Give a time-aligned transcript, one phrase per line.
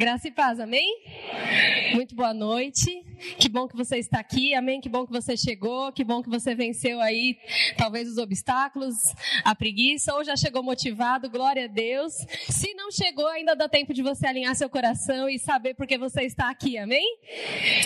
[0.00, 0.98] Graça e paz, amém?
[1.94, 3.04] Muito boa noite.
[3.38, 4.80] Que bom que você está aqui, amém?
[4.80, 7.36] Que bom que você chegou, que bom que você venceu aí
[7.76, 8.94] talvez os obstáculos,
[9.44, 12.14] a preguiça, ou já chegou motivado, glória a Deus.
[12.48, 15.98] Se não chegou, ainda dá tempo de você alinhar seu coração e saber por que
[15.98, 17.04] você está aqui, amém?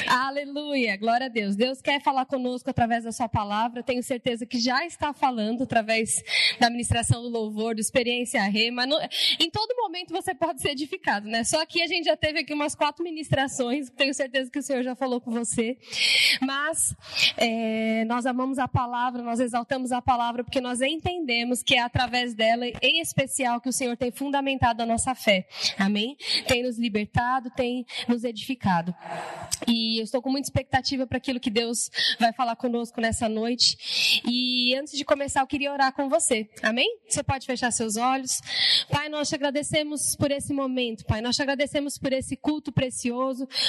[0.06, 1.56] Aleluia, glória a Deus.
[1.56, 6.22] Deus quer falar conosco através da sua palavra, tenho certeza que já está falando através
[6.60, 8.84] da ministração do louvor, do experiência rema.
[9.40, 11.42] Em todo momento você pode ser edificado, né?
[11.42, 13.33] Só que a gente já teve aqui umas quatro ministrações,
[13.96, 15.76] tenho certeza que o Senhor já falou com você.
[16.40, 16.94] Mas
[17.36, 22.34] é, nós amamos a palavra, nós exaltamos a palavra porque nós entendemos que é através
[22.34, 25.46] dela, em especial, que o Senhor tem fundamentado a nossa fé.
[25.78, 26.16] Amém?
[26.46, 28.94] Tem nos libertado, tem nos edificado.
[29.66, 34.22] E eu estou com muita expectativa para aquilo que Deus vai falar conosco nessa noite.
[34.26, 36.48] E antes de começar, eu queria orar com você.
[36.62, 36.88] Amém?
[37.08, 38.40] Você pode fechar seus olhos.
[38.90, 41.20] Pai, nós te agradecemos por esse momento, Pai.
[41.20, 43.13] Nós te agradecemos por esse culto precioso,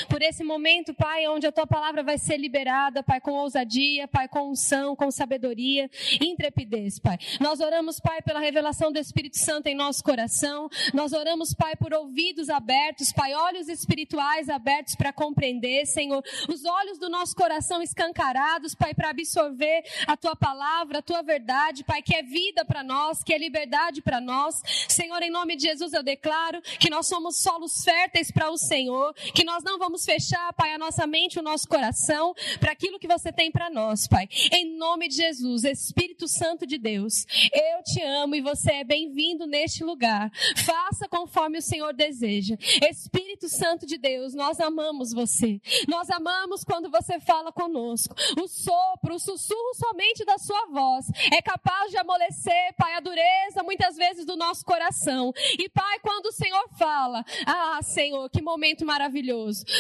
[0.09, 4.28] por esse momento, Pai, onde a tua palavra vai ser liberada, Pai, com ousadia, Pai,
[4.28, 5.89] com unção, com sabedoria
[6.22, 7.17] intrepidez, Pai.
[7.39, 10.69] Nós oramos, Pai, pela revelação do Espírito Santo em nosso coração.
[10.94, 16.97] Nós oramos, Pai, por ouvidos abertos, Pai, olhos espirituais abertos para compreender, Senhor, os olhos
[16.97, 22.16] do nosso coração escancarados, Pai, para absorver a tua palavra, a tua verdade, Pai, que
[22.16, 24.62] é vida para nós, que é liberdade para nós.
[24.88, 29.14] Senhor, em nome de Jesus eu declaro que nós somos solos férteis para o Senhor,
[29.36, 33.08] que nós não vamos fechar, Pai, a nossa mente, o nosso coração para aquilo que
[33.08, 34.30] você tem para nós, Pai.
[34.50, 39.45] Em nome de Jesus, Espírito Santo de Deus, eu te amo e você é bem-vindo
[39.45, 40.31] neste lugar.
[40.56, 42.56] Faça conforme o Senhor deseja.
[42.89, 45.59] Espírito Santo de Deus, nós amamos você.
[45.86, 48.16] Nós amamos quando você fala conosco.
[48.41, 53.63] O sopro, o sussurro somente da sua voz é capaz de amolecer, Pai, a dureza
[53.63, 55.33] muitas vezes do nosso coração.
[55.59, 59.25] E Pai, quando o Senhor fala, ah, Senhor, que momento maravilhoso.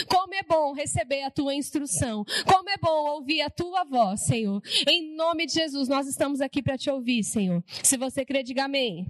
[0.07, 2.25] Como é bom receber a tua instrução.
[2.45, 4.61] Como é bom ouvir a tua voz, Senhor.
[4.87, 7.63] Em nome de Jesus, nós estamos aqui para te ouvir, Senhor.
[7.83, 9.07] Se você crê, diga amém.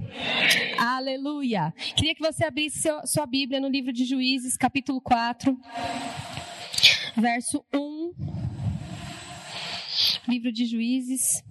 [0.78, 1.74] Aleluia.
[1.96, 5.58] Queria que você abrisse seu, sua Bíblia no livro de Juízes, capítulo 4,
[7.18, 8.14] verso 1.
[10.28, 11.44] Livro de Juízes.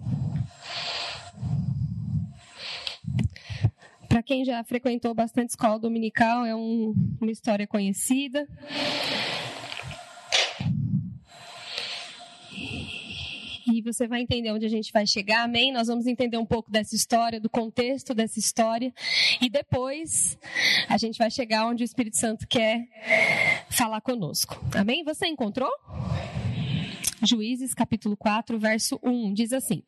[4.15, 8.47] Para quem já frequentou bastante escola dominical, é um, uma história conhecida.
[13.67, 15.69] E você vai entender onde a gente vai chegar, amém?
[15.73, 18.93] Nós vamos entender um pouco dessa história, do contexto dessa história.
[19.41, 20.39] E depois
[20.87, 22.87] a gente vai chegar onde o Espírito Santo quer
[23.69, 24.63] falar conosco.
[24.73, 25.03] Amém?
[25.03, 25.73] Você encontrou?
[27.25, 29.81] Juízes capítulo 4, verso 1, diz assim: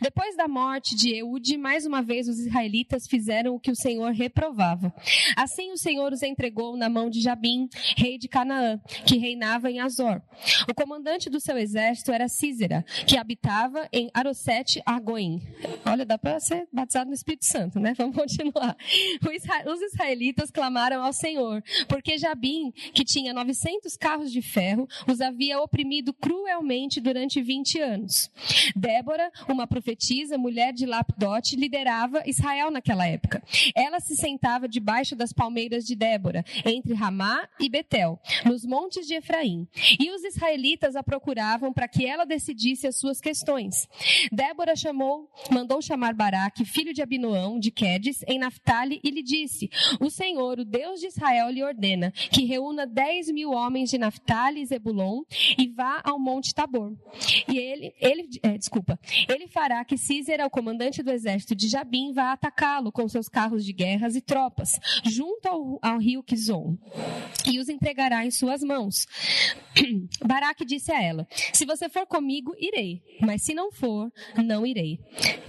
[0.00, 4.12] Depois da morte de Eude, mais uma vez os israelitas fizeram o que o Senhor
[4.12, 4.92] reprovava.
[5.36, 9.80] Assim o Senhor os entregou na mão de Jabim, rei de Canaã, que reinava em
[9.80, 10.20] Azor.
[10.68, 15.40] O comandante do seu exército era Císera, que habitava em Arosete Argoim.
[15.84, 17.94] Olha, dá para ser batizado no Espírito Santo, né?
[17.96, 18.76] Vamos continuar.
[19.66, 25.60] Os israelitas clamaram ao Senhor, porque Jabim, que tinha 900 carros de ferro, os havia
[25.60, 28.30] oprimido cruelmente durante 20 anos.
[28.74, 33.42] Débora, uma profetisa, mulher de Lapdote, liderava Israel naquela época.
[33.74, 39.14] Ela se sentava debaixo das palmeiras de Débora, entre Ramá e Betel, nos montes de
[39.14, 39.68] Efraim.
[39.98, 43.88] E os israelitas a procuravam para que ela decidisse as suas questões.
[44.32, 49.68] Débora chamou, mandou chamar Baraque, filho de Abinoão, de Quedes, em Naphtali, e lhe disse:
[50.00, 54.60] O Senhor, o Deus de Israel, lhe ordena que reúna dez mil homens de Naphtali
[54.60, 55.22] e Zebulon
[55.58, 56.69] e vá ao monte Tabor.
[57.48, 58.98] E ele, ele é, desculpa,
[59.28, 63.64] ele fará que Císera, o comandante do exército de Jabim, vá atacá-lo com seus carros
[63.64, 66.78] de guerras e tropas, junto ao, ao rio Kizon,
[67.46, 69.06] e os entregará em suas mãos.
[70.24, 74.98] Baraque disse a ela: Se você for comigo, irei, mas se não for, não irei.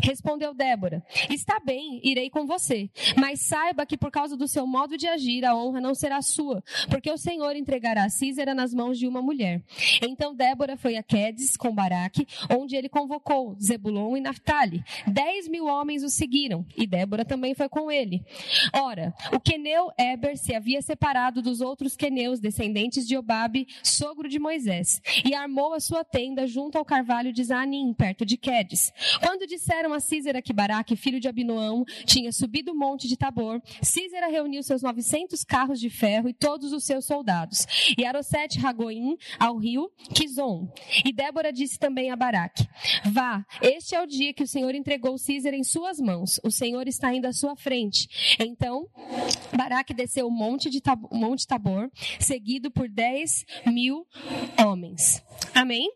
[0.02, 4.98] Respondeu Débora: Está bem, irei com você, mas saiba que por causa do seu modo
[4.98, 9.08] de agir, a honra não será sua, porque o Senhor entregará Císera nas mãos de
[9.08, 9.64] uma mulher.
[10.02, 14.84] Então Débora foi a Quedes com Baraque, onde ele convocou Zebulon e Naphtali.
[15.08, 18.24] Dez mil homens o seguiram, e Débora também foi com ele.
[18.74, 24.38] Ora, o queneu Eber se havia separado dos outros queneus, descendentes de Obabe, sogro de
[24.40, 28.94] Moisés, e armou a sua tenda junto ao carvalho de Zanim, perto de Quedes.
[29.24, 33.60] Quando disseram a Císera que Baraque, filho de Abinoão, tinha subido o monte de Tabor,
[33.82, 37.66] Císera reuniu seus novecentos carros de ferro e todos os seus soldados,
[37.98, 40.72] e Arosete Ragoim ao rio Kizon.
[41.06, 42.68] E Débora disse também a Baraque:
[43.06, 46.40] Vá, este é o dia que o Senhor entregou Císera em suas mãos.
[46.44, 48.36] O Senhor está indo à sua frente.
[48.40, 48.88] Então,
[49.56, 51.90] Baraque desceu o monte de Tabor, monte Tabor,
[52.20, 54.06] seguido por 10 mil
[54.58, 55.24] homens.
[55.54, 55.92] Amém?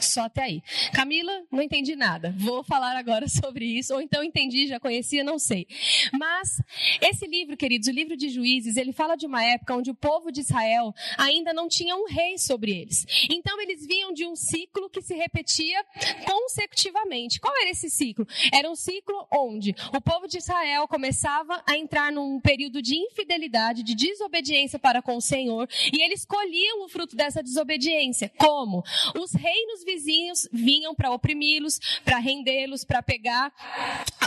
[0.00, 0.62] Só até aí.
[0.92, 2.34] Camila, não entendi nada.
[2.38, 5.66] Vou falar agora sobre isso, ou então entendi, já conhecia, não sei.
[6.12, 6.60] Mas
[7.00, 10.30] esse livro, queridos, o livro de Juízes, ele fala de uma época onde o povo
[10.30, 13.06] de Israel ainda não tinha um rei sobre eles.
[13.30, 15.84] Então eles vinham de um ciclo que se repetia
[16.26, 17.38] consecutivamente.
[17.40, 18.26] Qual era esse ciclo?
[18.52, 23.84] Era um ciclo onde o povo de Israel começava a entrar num período de infidelidade,
[23.84, 28.30] de desobediência para com o Senhor, e eles colhiam o fruto dessa desobediência.
[28.36, 28.82] Como?
[29.14, 33.52] Os reinos vizinhos vinham para oprimi-los, para rendê-los, para pegar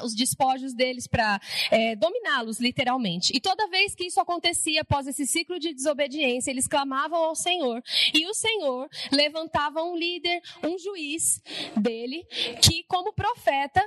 [0.04, 1.40] os despojos deles, para
[1.70, 3.36] é, dominá-los, literalmente.
[3.36, 7.84] E toda vez que isso acontecia, após esse ciclo de desobediência, eles clamavam ao Senhor.
[8.14, 11.42] E o Senhor levantava um líder, um juiz
[11.76, 12.26] dele,
[12.62, 13.84] que, como profeta,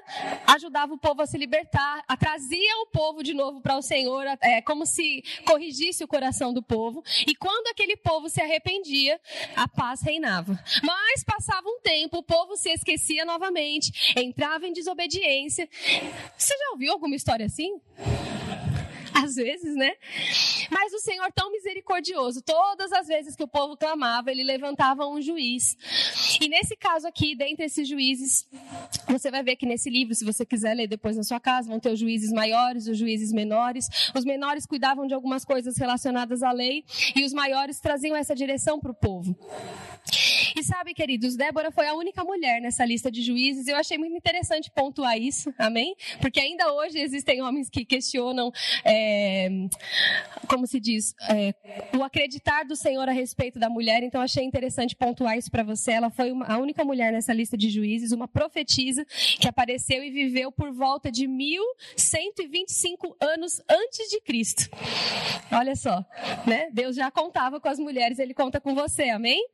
[0.46, 4.24] ajudava o povo a se libertar, a trazia o povo de novo para o Senhor,
[4.40, 7.02] é, como se corrigisse o coração do povo.
[7.26, 9.20] E quando aquele povo se arrependia,
[9.56, 10.58] a paz reinava.
[10.82, 15.68] Mas passava um tempo, o povo se esquecia novamente, entrava em desobediência.
[16.36, 17.80] Você já ouviu alguma história assim?
[19.24, 19.92] às vezes, né?
[20.70, 25.20] Mas o Senhor tão misericordioso, todas as vezes que o povo clamava, ele levantava um
[25.22, 25.76] juiz.
[26.40, 28.46] E nesse caso aqui, dentre esses juízes,
[29.08, 31.78] você vai ver que nesse livro, se você quiser ler depois na sua casa, vão
[31.78, 33.88] ter os juízes maiores, os juízes menores.
[34.14, 36.84] Os menores cuidavam de algumas coisas relacionadas à lei
[37.14, 39.36] e os maiores traziam essa direção para o povo.
[40.56, 43.66] E sabe, queridos, Débora foi a única mulher nessa lista de juízes.
[43.66, 45.96] Eu achei muito interessante pontuar isso, amém?
[46.20, 48.52] Porque ainda hoje existem homens que questionam,
[48.84, 49.03] é,
[50.46, 51.54] como se diz, é,
[51.96, 54.02] o acreditar do Senhor a respeito da mulher.
[54.02, 55.92] Então, achei interessante pontuar isso para você.
[55.92, 59.04] Ela foi uma, a única mulher nessa lista de juízes, uma profetisa
[59.40, 64.68] que apareceu e viveu por volta de 1125 anos antes de Cristo.
[65.50, 66.04] Olha só,
[66.46, 66.68] né?
[66.72, 69.46] Deus já contava com as mulheres, ele conta com você, amém?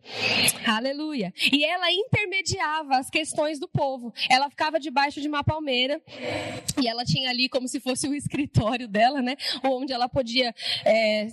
[0.66, 1.32] Aleluia.
[1.52, 4.12] E ela intermediava as questões do povo.
[4.28, 6.00] Ela ficava debaixo de uma palmeira
[6.80, 9.36] e ela tinha ali como se fosse o escritório dela, né?
[9.64, 10.54] Onde ela podia
[10.84, 11.28] é,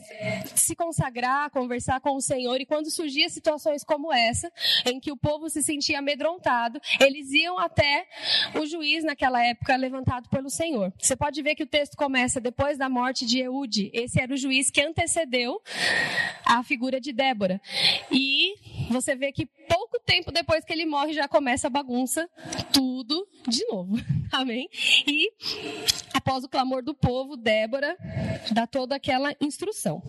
[0.56, 2.59] se consagrar, conversar com o Senhor.
[2.59, 4.51] E quando surgia situações como essa,
[4.86, 8.07] em que o povo se sentia amedrontado, eles iam até
[8.56, 10.94] o juiz naquela época levantado pelo Senhor.
[10.98, 13.89] Você pode ver que o texto começa depois da morte de Eude.
[13.94, 15.62] Esse era o juiz que antecedeu
[16.45, 17.62] a figura de Débora.
[18.12, 18.56] E
[18.89, 22.30] você vê que pouco tempo depois que ele morre já começa a bagunça,
[22.71, 23.95] tudo de novo.
[24.31, 24.69] Amém?
[25.06, 25.31] E
[26.13, 27.96] após o clamor do povo, Débora
[28.51, 30.01] dá toda aquela instrução.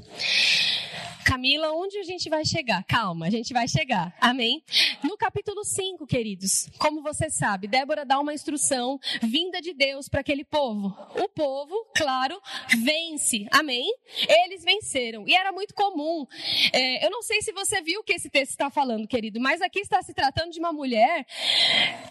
[1.29, 2.83] Camila, onde a gente vai chegar?
[2.85, 4.17] Calma, a gente vai chegar.
[4.19, 4.65] Amém?
[5.03, 10.21] No capítulo 5, queridos, como você sabe, Débora dá uma instrução vinda de Deus para
[10.21, 10.97] aquele povo.
[11.23, 12.41] O povo, claro,
[12.83, 13.47] vence.
[13.51, 13.95] Amém?
[14.27, 15.29] Eles venceram.
[15.29, 16.27] E era muito comum.
[16.73, 19.61] É, eu não sei se você viu o que esse texto está falando, querido, mas
[19.61, 21.27] aqui está se tratando de uma mulher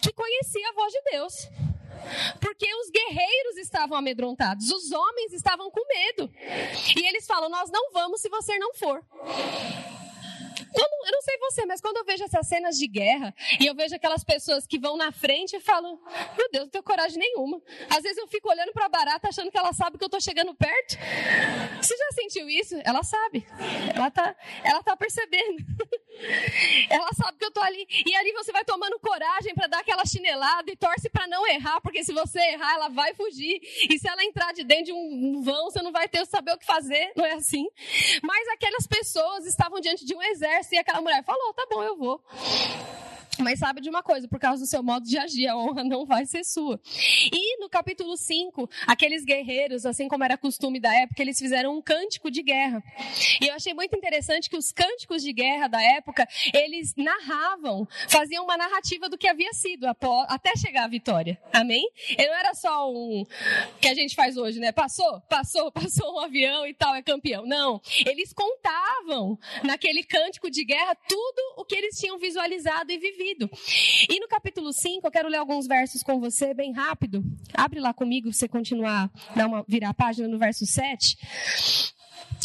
[0.00, 1.67] que conhecia a voz de Deus.
[2.40, 6.30] Porque os guerreiros estavam amedrontados, os homens estavam com medo.
[6.96, 9.02] E eles falam: Nós não vamos se você não for.
[10.74, 13.94] Eu não sei você, mas quando eu vejo essas cenas de guerra e eu vejo
[13.94, 15.98] aquelas pessoas que vão na frente e falam:
[16.36, 17.62] Meu Deus, não tenho coragem nenhuma.
[17.88, 20.20] Às vezes eu fico olhando para a barata achando que ela sabe que eu estou
[20.20, 20.96] chegando perto.
[21.80, 22.76] Você já sentiu isso?
[22.84, 23.46] Ela sabe.
[23.94, 25.64] Ela tá, ela tá percebendo.
[26.90, 27.86] Ela sabe que eu tô ali.
[28.04, 31.80] E ali você vai tomando coragem para dar aquela chinelada e torce para não errar,
[31.80, 33.60] porque se você errar, ela vai fugir.
[33.88, 36.58] E se ela entrar de dentro de um vão, você não vai ter saber o
[36.58, 37.68] que fazer, não é assim?
[38.20, 41.96] Mas aquelas pessoas estavam diante de um exército e aquela mulher falou: "Tá bom, eu
[41.96, 42.20] vou".
[43.38, 46.04] Mas sabe de uma coisa, por causa do seu modo de agir, a honra não
[46.04, 46.80] vai ser sua.
[47.32, 51.82] E no capítulo 5, aqueles guerreiros, assim como era costume da época, eles fizeram um
[51.82, 52.82] cântico de guerra.
[53.40, 58.44] E eu achei muito interessante que os cânticos de guerra da época, eles narravam, faziam
[58.44, 61.40] uma narrativa do que havia sido até chegar à vitória.
[61.52, 61.88] Amém?
[62.10, 63.24] E não era só um
[63.80, 64.72] que a gente faz hoje, né?
[64.72, 67.46] Passou, passou, passou um avião e tal, é campeão.
[67.46, 67.80] Não.
[68.04, 73.17] Eles contavam naquele cântico de guerra tudo o que eles tinham visualizado e vivido.
[74.08, 77.22] E no capítulo 5, eu quero ler alguns versos com você, bem rápido.
[77.54, 81.16] Abre lá comigo, você continuar, uma, virar a página no verso 7.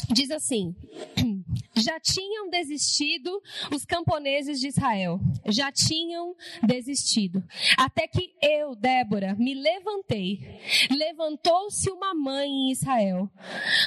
[0.10, 0.76] Diz assim:
[1.76, 3.42] já tinham desistido
[3.74, 5.20] os camponeses de Israel.
[5.46, 7.44] Já tinham desistido.
[7.78, 10.60] Até que eu, Débora, me levantei.
[10.90, 13.30] Levantou-se uma mãe em Israel.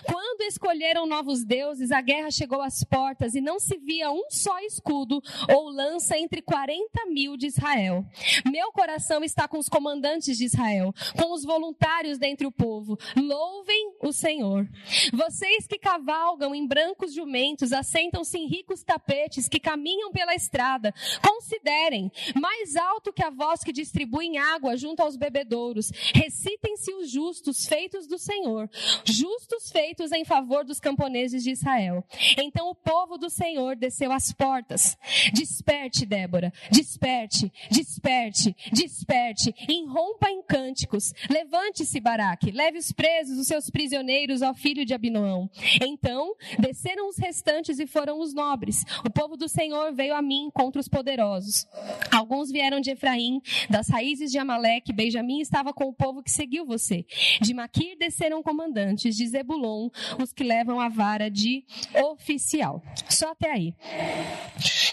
[0.04, 4.58] Quando escolheram novos deuses, a guerra chegou às portas e não se via um só
[4.60, 8.04] escudo ou lança entre 40 mil de Israel.
[8.50, 12.98] Meu coração está com os comandantes de Israel, com os voluntários dentre o povo.
[13.16, 14.68] Louvem o Senhor.
[15.12, 20.92] Vocês que cavalgam em brancos jumentos, assentam-se em ricos tapetes que caminham pela estrada.
[21.26, 27.66] Considerem, mais alto que a voz que distribuem água junto aos bebedouros, recitem-se os justos
[27.66, 28.68] feitos do Senhor,
[29.04, 32.04] justos feitos em favor dos camponeses de Israel.
[32.36, 34.98] Então o povo do Senhor desceu às portas.
[35.32, 41.14] Desperte, Débora, desperte, desperte, desperte, irrompa em cânticos.
[41.30, 45.48] Levante-se, Baraque, leve os presos, os seus prisioneiros, ao filho de Abinoão.
[45.86, 48.84] Então desceram os restantes e foram os nobres.
[49.04, 51.66] O povo do Senhor veio a mim contra os poderosos.
[52.10, 53.40] Alguns vieram de Efraim,
[53.70, 54.92] das raízes de Amaleque.
[54.92, 57.04] Benjamim estava com o povo que seguiu você.
[57.40, 59.88] De Maquir desceram comandantes, de Zebulon,
[60.22, 61.64] os que levam a vara de
[61.94, 62.82] oficial.
[63.08, 63.74] Só até aí.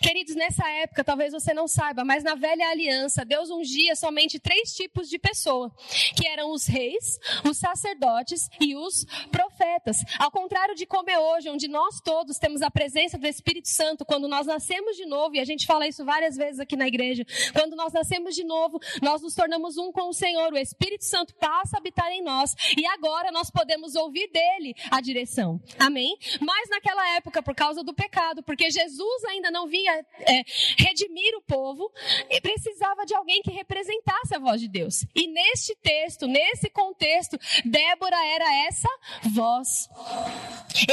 [0.04, 4.76] Queridos, nessa época, talvez você não saiba, mas na velha aliança, Deus ungia somente três
[4.76, 5.74] tipos de pessoa,
[6.18, 7.18] que eram os reis,
[7.50, 9.96] os sacerdotes e os profetas.
[10.20, 14.04] Ao contrário de como é hoje, onde nós todos temos a presença do Espírito Santo,
[14.04, 17.26] quando nós nascemos de novo, e a gente fala isso várias vezes aqui na igreja,
[17.54, 21.34] quando nós nascemos de novo, nós nos tornamos um com o Senhor, o Espírito Santo
[21.36, 25.62] passa a habitar em nós, e agora nós podemos ouvir dele a direção.
[25.80, 26.18] Amém?
[26.42, 30.44] Mas naquela época, por causa do pecado, porque Jesus ainda não vinha é,
[30.78, 31.92] redimir o povo,
[32.30, 35.06] e precisava de alguém que representasse a voz de Deus.
[35.16, 38.90] E neste texto, nesse contexto, Débora era essa
[39.32, 39.90] voz.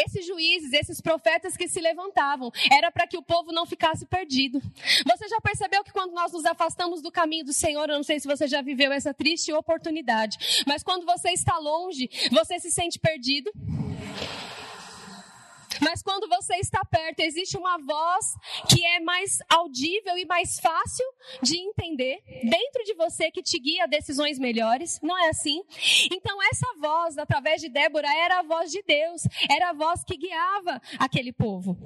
[0.04, 4.61] Esses juízes, esses profetas que se levantavam, era para que o povo não ficasse perdido.
[5.07, 8.21] Você já percebeu que quando nós nos afastamos do caminho do Senhor, eu não sei
[8.21, 12.99] se você já viveu essa triste oportunidade, mas quando você está longe, você se sente
[12.99, 13.50] perdido?
[15.81, 18.35] Mas quando você está perto, existe uma voz
[18.69, 21.07] que é mais audível e mais fácil
[21.43, 25.01] de entender dentro de você que te guia a decisões melhores.
[25.03, 25.63] Não é assim?
[26.11, 30.17] Então essa voz, através de Débora, era a voz de Deus, era a voz que
[30.17, 31.77] guiava aquele povo.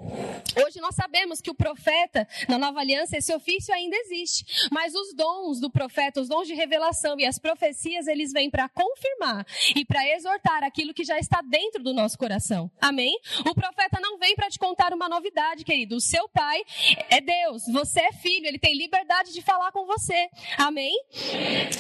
[0.65, 5.15] Hoje nós sabemos que o profeta, na nova aliança, esse ofício ainda existe, mas os
[5.15, 9.85] dons do profeta, os dons de revelação e as profecias, eles vêm para confirmar e
[9.85, 12.71] para exortar aquilo que já está dentro do nosso coração.
[12.81, 13.19] Amém?
[13.47, 15.97] O profeta profeta não vem para te contar uma novidade, querido.
[15.97, 16.63] O seu pai
[17.11, 20.29] é Deus, você é filho, ele tem liberdade de falar com você.
[20.57, 20.95] Amém?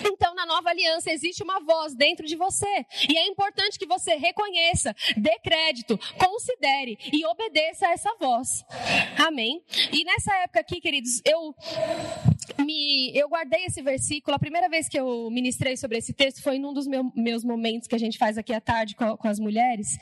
[0.04, 2.86] Então, na nova aliança, existe uma voz dentro de você.
[3.08, 8.64] E é importante que você reconheça, dê crédito, considere e obedeça a essa voz.
[9.26, 9.62] Amém?
[9.92, 11.54] E nessa época aqui, queridos, eu
[12.58, 14.34] me, eu guardei esse versículo.
[14.34, 17.88] A primeira vez que eu ministrei sobre esse texto foi num dos meu, meus momentos
[17.88, 19.98] que a gente faz aqui à tarde com, com as mulheres.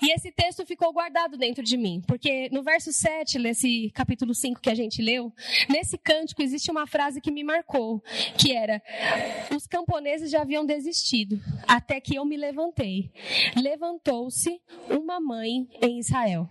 [0.00, 4.60] E esse texto ficou guardado dentro de mim, porque no verso 7, nesse capítulo 5
[4.60, 5.32] que a gente leu,
[5.68, 8.00] nesse cântico existe uma frase que me marcou,
[8.38, 8.80] que era:
[9.54, 13.10] Os camponeses já haviam desistido, até que eu me levantei.
[13.56, 16.48] Levantou-se uma mãe em Israel.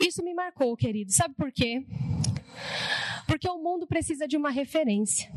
[0.00, 1.12] Isso me marcou, querido.
[1.12, 1.86] Sabe por quê?
[3.26, 5.30] Porque o mundo precisa de uma referência.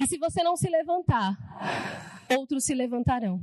[0.00, 1.36] E se você não se levantar,
[2.36, 3.40] outros se levantarão.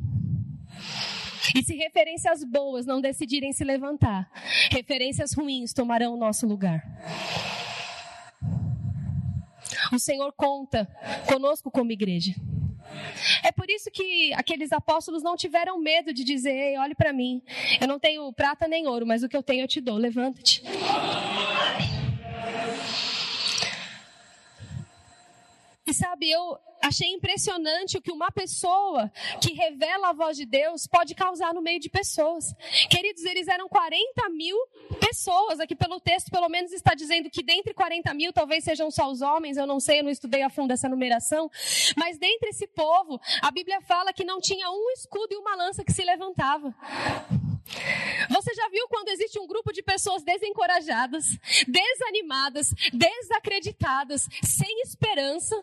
[1.56, 4.30] E se referências boas não decidirem se levantar,
[4.72, 6.84] referências ruins tomarão o nosso lugar.
[9.92, 10.86] O Senhor conta
[11.28, 12.36] conosco como igreja.
[13.44, 17.42] É por isso que aqueles apóstolos não tiveram medo de dizer: Ei, olhe para mim,
[17.80, 20.64] eu não tenho prata nem ouro, mas o que eu tenho eu te dou, levanta-te.
[25.90, 30.86] E sabe, eu achei impressionante o que uma pessoa que revela a voz de Deus
[30.86, 32.54] pode causar no meio de pessoas.
[32.92, 34.56] Queridos, eles eram 40 mil
[35.00, 35.60] pessoas.
[35.60, 39.24] Aqui pelo texto, pelo menos, está dizendo que dentre 40 mil, talvez sejam só os
[39.24, 39.58] homens.
[39.58, 41.50] Eu não sei, eu não estudei a fundo essa numeração.
[41.98, 45.84] Mas dentre esse povo, a Bíblia fala que não tinha um escudo e uma lança
[45.84, 46.72] que se levantava.
[48.30, 51.26] Você já viu quando existe um grupo de pessoas desencorajadas,
[51.68, 55.62] desanimadas, desacreditadas, sem esperança?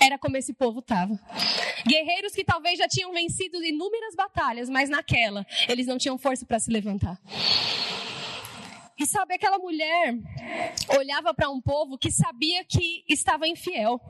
[0.00, 1.18] Era como esse povo estava.
[1.86, 6.58] Guerreiros que talvez já tinham vencido inúmeras batalhas, mas naquela eles não tinham força para
[6.58, 7.18] se levantar.
[8.98, 10.14] E sabe, aquela mulher
[10.96, 14.00] olhava para um povo que sabia que estava infiel.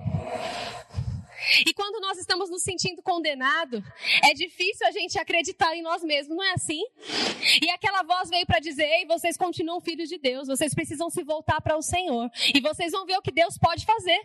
[1.67, 3.83] E quando nós estamos nos sentindo condenados,
[4.25, 6.83] é difícil a gente acreditar em nós mesmos, não é assim?
[7.61, 11.23] E aquela voz veio para dizer: Ei, vocês continuam filhos de Deus, vocês precisam se
[11.23, 12.31] voltar para o Senhor.
[12.55, 14.21] E vocês vão ver o que Deus pode fazer.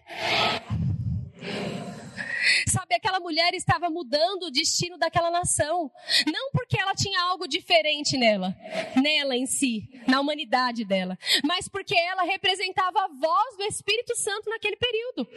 [2.68, 5.92] Sabe, aquela mulher estava mudando o destino daquela nação.
[6.26, 8.56] Não porque ela tinha algo diferente nela,
[8.96, 14.50] nela em si, na humanidade dela, mas porque ela representava a voz do Espírito Santo
[14.50, 15.28] naquele período.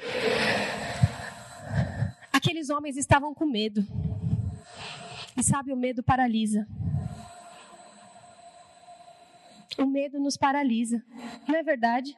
[2.40, 3.87] Aqueles homens estavam com medo.
[5.37, 6.66] E sabe, o medo paralisa.
[9.76, 11.02] O medo nos paralisa,
[11.47, 12.16] não é verdade?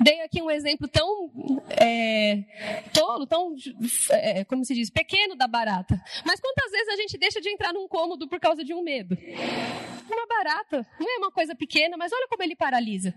[0.00, 1.30] Dei aqui um exemplo tão
[1.80, 2.44] é,
[2.92, 3.54] tolo, tão,
[4.10, 5.98] é, como se diz, pequeno da barata.
[6.26, 9.16] Mas quantas vezes a gente deixa de entrar num cômodo por causa de um medo?
[10.10, 13.14] Uma barata, não é uma coisa pequena, mas olha como ele paralisa.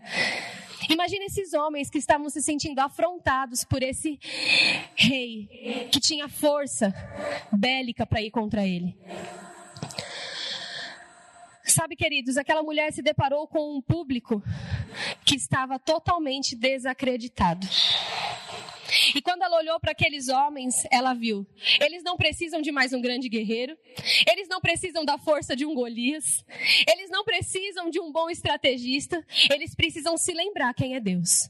[0.90, 4.20] Imagina esses homens que estavam se sentindo afrontados por esse
[4.96, 6.94] rei que tinha força
[7.52, 8.96] bélica para ir contra ele.
[11.64, 14.42] Sabe, queridos, aquela mulher se deparou com um público
[15.26, 17.68] que estava totalmente desacreditado.
[19.16, 21.46] E quando ela olhou para aqueles homens, ela viu:
[21.80, 23.78] eles não precisam de mais um grande guerreiro,
[24.30, 26.44] eles não precisam da força de um Golias,
[26.88, 31.50] eles não precisam de um bom estrategista, eles precisam se lembrar quem é Deus.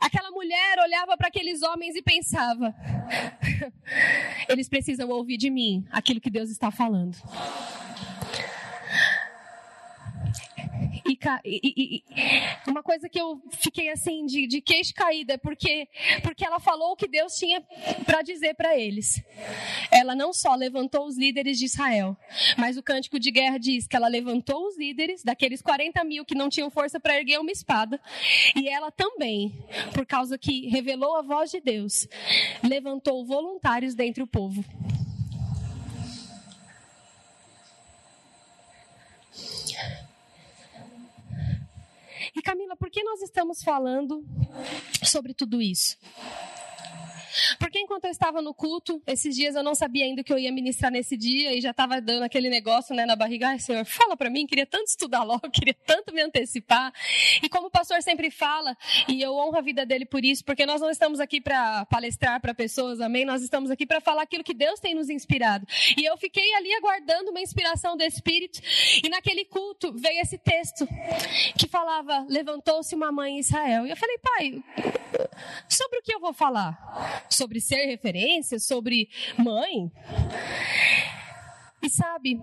[0.00, 2.74] Aquela mulher olhava para aqueles homens e pensava:
[4.48, 7.16] eles precisam ouvir de mim aquilo que Deus está falando.
[11.44, 12.04] E, e, e,
[12.70, 15.88] uma coisa que eu fiquei assim de, de queixo caída porque
[16.22, 17.62] porque ela falou o que Deus tinha
[18.04, 19.22] para dizer para eles.
[19.90, 22.16] Ela não só levantou os líderes de Israel,
[22.56, 26.34] mas o cântico de guerra diz que ela levantou os líderes daqueles 40 mil que
[26.34, 28.00] não tinham força para erguer uma espada
[28.54, 29.52] e ela também,
[29.92, 32.08] por causa que revelou a voz de Deus,
[32.62, 34.64] levantou voluntários dentre o povo.
[42.36, 44.24] E Camila, por que nós estamos falando
[45.04, 45.96] sobre tudo isso?
[47.58, 50.52] Porque enquanto eu estava no culto, esses dias eu não sabia ainda que eu ia
[50.52, 53.48] ministrar nesse dia e já estava dando aquele negócio né, na barriga.
[53.48, 56.92] Ai, Senhor, fala para mim, queria tanto estudar logo, queria tanto me antecipar.
[57.42, 58.76] E como o pastor sempre fala,
[59.08, 62.40] e eu honro a vida dele por isso, porque nós não estamos aqui para palestrar
[62.40, 63.24] para pessoas, amém?
[63.24, 65.66] Nós estamos aqui para falar aquilo que Deus tem nos inspirado.
[65.96, 68.60] E eu fiquei ali aguardando uma inspiração do Espírito,
[69.02, 70.86] e naquele culto veio esse texto
[71.58, 73.86] que falava: Levantou-se uma mãe em Israel.
[73.86, 74.62] E eu falei, pai,
[75.68, 77.23] sobre o que eu vou falar?
[77.28, 79.08] Sobre ser referência, sobre
[79.38, 79.90] mãe.
[81.82, 82.40] E sabe,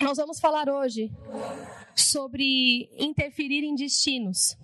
[0.00, 1.10] nós vamos falar hoje
[1.94, 4.56] sobre interferir em destinos.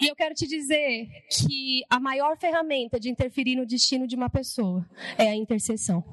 [0.00, 4.28] E eu quero te dizer que a maior ferramenta de interferir no destino de uma
[4.28, 6.04] pessoa é a intercessão.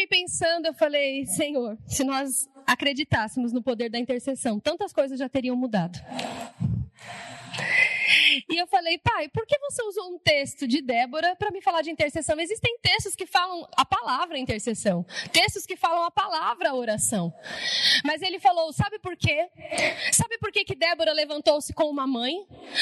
[0.00, 5.28] Fiquei pensando, eu falei, Senhor, se nós acreditássemos no poder da intercessão, tantas coisas já
[5.28, 5.98] teriam mudado.
[8.48, 11.82] E eu falei, pai, por que você usou um texto de Débora para me falar
[11.82, 12.38] de intercessão?
[12.38, 17.32] Existem textos que falam a palavra intercessão, textos que falam a palavra oração.
[18.04, 19.48] Mas ele falou, sabe por quê?
[20.12, 22.34] Sabe por que, que Débora levantou-se com uma mãe?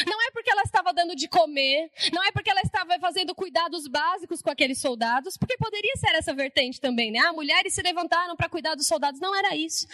[0.06, 3.87] Não é porque ela estava dando de comer, não é porque ela estava fazendo cuidados
[3.88, 7.20] básicos com aqueles soldados, porque poderia ser essa vertente também, né?
[7.20, 9.20] Ah, mulheres se levantaram para cuidar dos soldados.
[9.20, 9.87] Não era isso.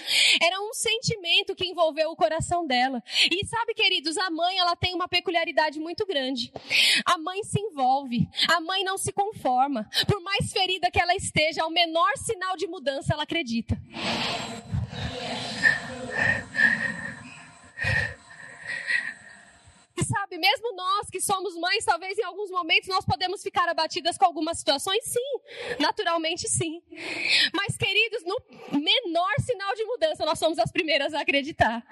[0.42, 3.02] Era um sentimento que envolveu o coração dela.
[3.30, 5.43] E sabe, queridos, a mãe, ela tem uma peculiaridade
[5.80, 6.52] muito grande.
[7.04, 9.88] A mãe se envolve, a mãe não se conforma.
[10.06, 13.76] Por mais ferida que ela esteja, ao menor sinal de mudança, ela acredita.
[19.96, 24.18] E sabe, mesmo nós que somos mães, talvez em alguns momentos nós podemos ficar abatidas
[24.18, 26.82] com algumas situações, sim, naturalmente sim.
[27.52, 28.36] Mas, queridos, no
[28.80, 31.84] menor sinal de mudança, nós somos as primeiras a acreditar.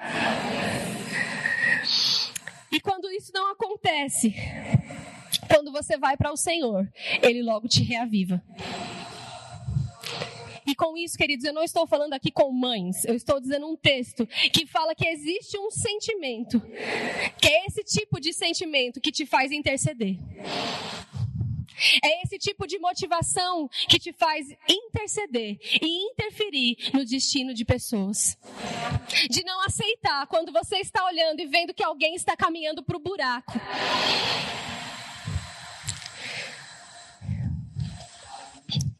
[2.72, 4.34] E quando isso não acontece,
[5.46, 6.90] quando você vai para o Senhor,
[7.22, 8.42] Ele logo te reaviva.
[10.66, 13.76] E com isso, queridos, eu não estou falando aqui com mães, eu estou dizendo um
[13.76, 16.60] texto que fala que existe um sentimento,
[17.38, 20.16] que é esse tipo de sentimento que te faz interceder.
[22.02, 28.36] É esse tipo de motivação que te faz interceder e interferir no destino de pessoas.
[29.30, 33.00] De não aceitar quando você está olhando e vendo que alguém está caminhando para o
[33.00, 33.52] buraco.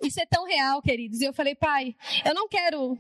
[0.03, 1.21] Isso é tão real, queridos.
[1.21, 2.99] E eu falei, pai, eu não quero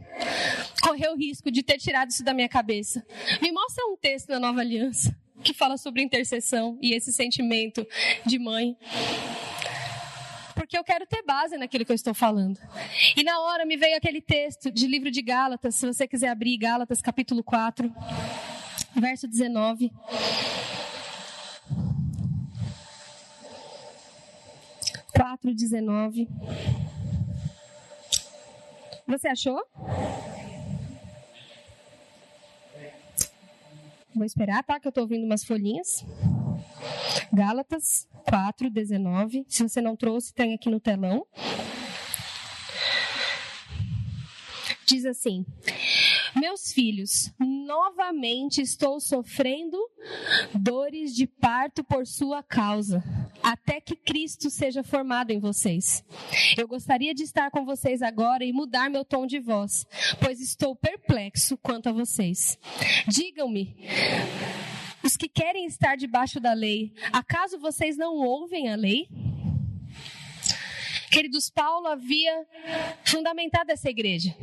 [0.83, 3.05] correr o risco de ter tirado isso da minha cabeça.
[3.40, 7.87] Me mostra um texto na nova aliança que fala sobre intercessão e esse sentimento
[8.25, 8.77] de mãe
[10.72, 12.58] porque eu quero ter base naquilo que eu estou falando.
[13.14, 16.56] E na hora me veio aquele texto de livro de Gálatas, se você quiser abrir
[16.56, 17.94] Gálatas capítulo 4,
[18.96, 19.92] verso 19.
[25.14, 26.26] Quatro, dezenove.
[29.06, 29.62] Você achou?
[34.14, 34.80] Vou esperar, tá?
[34.80, 36.02] Que eu estou ouvindo umas folhinhas.
[37.33, 39.45] Gálatas 4, 19.
[39.49, 41.27] Se você não trouxe, tem aqui no telão.
[44.87, 45.45] Diz assim:
[46.37, 49.79] Meus filhos, novamente estou sofrendo
[50.55, 53.03] dores de parto por sua causa,
[53.42, 56.05] até que Cristo seja formado em vocês.
[56.57, 59.87] Eu gostaria de estar com vocês agora e mudar meu tom de voz,
[60.21, 62.59] pois estou perplexo quanto a vocês.
[63.09, 63.77] Digam-me,
[65.03, 69.09] os que querem estar debaixo da lei, acaso vocês não ouvem a lei?
[71.11, 72.47] Queridos, Paulo havia
[73.05, 74.35] fundamentado essa igreja.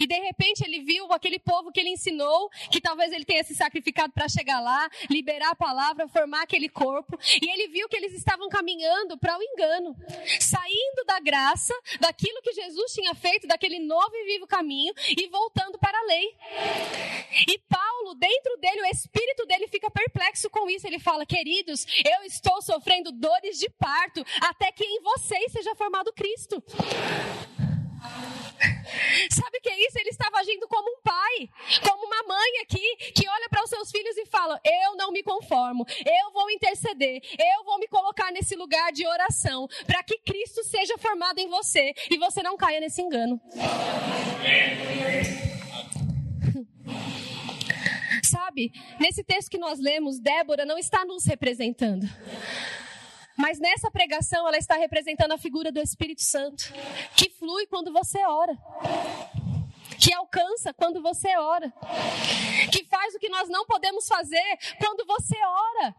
[0.00, 3.54] E de repente ele viu aquele povo que ele ensinou, que talvez ele tenha se
[3.54, 7.18] sacrificado para chegar lá, liberar a palavra, formar aquele corpo.
[7.42, 9.96] E ele viu que eles estavam caminhando para o engano,
[10.40, 15.78] saindo da graça, daquilo que Jesus tinha feito, daquele novo e vivo caminho, e voltando
[15.78, 16.36] para a lei.
[17.48, 20.86] E Paulo, dentro dele, o espírito dele fica perplexo com isso.
[20.86, 26.12] Ele fala: Queridos, eu estou sofrendo dores de parto, até que em vocês seja formado
[26.12, 26.62] Cristo.
[29.30, 29.98] Sabe o que é isso?
[29.98, 31.48] Ele estava agindo como um pai,
[31.82, 35.22] como uma mãe aqui, que olha para os seus filhos e fala: Eu não me
[35.22, 40.62] conformo, eu vou interceder, eu vou me colocar nesse lugar de oração, para que Cristo
[40.64, 43.40] seja formado em você e você não caia nesse engano.
[48.24, 52.08] Sabe, nesse texto que nós lemos, Débora não está nos representando.
[53.36, 56.72] Mas nessa pregação ela está representando a figura do Espírito Santo,
[57.16, 58.56] que flui quando você ora.
[59.98, 61.72] Que alcança quando você ora.
[62.70, 65.94] Que faz o que nós não podemos fazer quando você ora.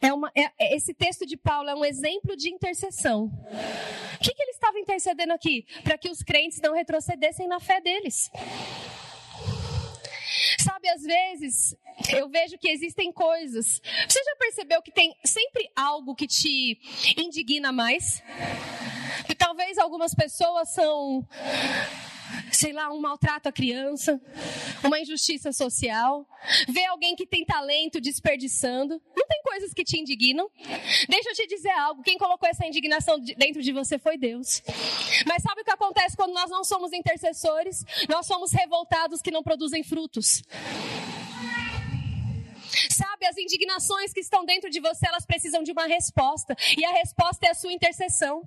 [0.00, 3.26] É uma, é, é, esse texto de Paulo é um exemplo de intercessão.
[3.26, 5.64] O que, que ele estava intercedendo aqui?
[5.84, 8.28] Para que os crentes não retrocedessem na fé deles.
[10.62, 11.76] Sabe, às vezes
[12.14, 13.80] eu vejo que existem coisas.
[14.08, 16.78] Você já percebeu que tem sempre algo que te
[17.16, 18.22] indigna mais?
[19.26, 21.26] Que talvez algumas pessoas são
[22.52, 24.20] sei lá, um maltrato à criança,
[24.84, 26.26] uma injustiça social,
[26.68, 29.00] ver alguém que tem talento desperdiçando.
[29.16, 30.50] Não tem coisas que te indignam?
[31.08, 34.62] Deixa eu te dizer algo: quem colocou essa indignação dentro de você foi Deus.
[35.26, 37.84] Mas sabe o que acontece quando nós não somos intercessores?
[38.08, 40.42] Nós somos revoltados que não produzem frutos.
[42.90, 46.56] Sabe, as indignações que estão dentro de você, elas precisam de uma resposta.
[46.76, 48.42] E a resposta é a sua intercessão.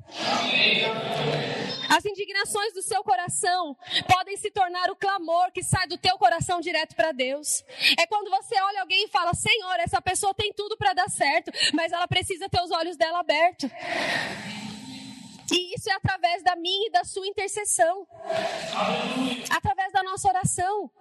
[1.89, 6.59] As indignações do seu coração podem se tornar o clamor que sai do teu coração
[6.59, 7.63] direto para Deus.
[7.97, 11.51] É quando você olha alguém e fala: Senhor, essa pessoa tem tudo para dar certo,
[11.73, 13.69] mas ela precisa ter os olhos dela abertos.
[15.51, 18.07] E isso é através da minha e da sua intercessão.
[19.49, 20.91] Através da nossa oração.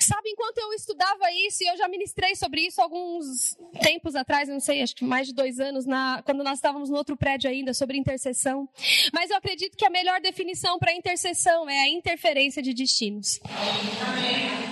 [0.00, 4.60] Sabe, enquanto eu estudava isso, e eu já ministrei sobre isso alguns tempos atrás, não
[4.60, 7.72] sei, acho que mais de dois anos, na, quando nós estávamos no outro prédio ainda,
[7.74, 8.68] sobre intercessão.
[9.12, 13.40] Mas eu acredito que a melhor definição para intercessão é a interferência de destinos.
[13.44, 14.69] Amém.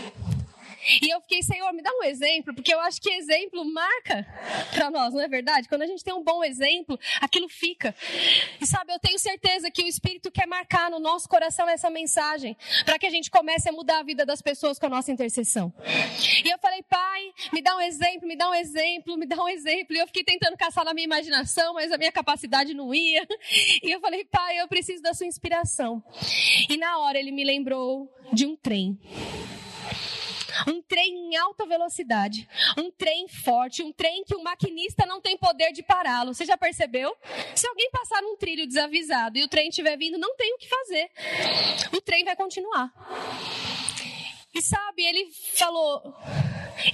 [1.02, 4.26] E eu fiquei, Senhor, me dá um exemplo, porque eu acho que exemplo marca
[4.72, 5.68] para nós, não é verdade?
[5.68, 7.94] Quando a gente tem um bom exemplo, aquilo fica.
[8.60, 12.56] E sabe, eu tenho certeza que o Espírito quer marcar no nosso coração essa mensagem,
[12.84, 15.72] para que a gente comece a mudar a vida das pessoas com a nossa intercessão.
[16.44, 19.48] E eu falei, Pai, me dá um exemplo, me dá um exemplo, me dá um
[19.48, 19.94] exemplo.
[19.96, 23.26] E eu fiquei tentando caçar na minha imaginação, mas a minha capacidade não ia.
[23.82, 26.02] E eu falei, Pai, eu preciso da sua inspiração.
[26.68, 28.98] E na hora ele me lembrou de um trem.
[30.66, 35.36] Um trem em alta velocidade, um trem forte, um trem que o maquinista não tem
[35.36, 36.34] poder de pará-lo.
[36.34, 37.14] Você já percebeu?
[37.54, 40.68] Se alguém passar num trilho desavisado e o trem estiver vindo, não tem o que
[40.68, 41.10] fazer.
[41.96, 42.92] O trem vai continuar.
[44.54, 46.14] E sabe, ele falou: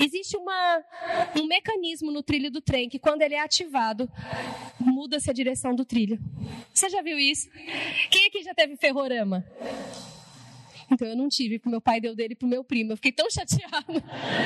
[0.00, 0.84] existe uma,
[1.40, 4.10] um mecanismo no trilho do trem que, quando ele é ativado,
[4.78, 6.18] muda-se a direção do trilho.
[6.72, 7.48] Você já viu isso?
[8.10, 9.44] Quem aqui já teve ferrorama?
[10.90, 12.92] Então eu não tive, porque meu pai deu dele pro meu primo.
[12.92, 13.84] Eu fiquei tão chateada.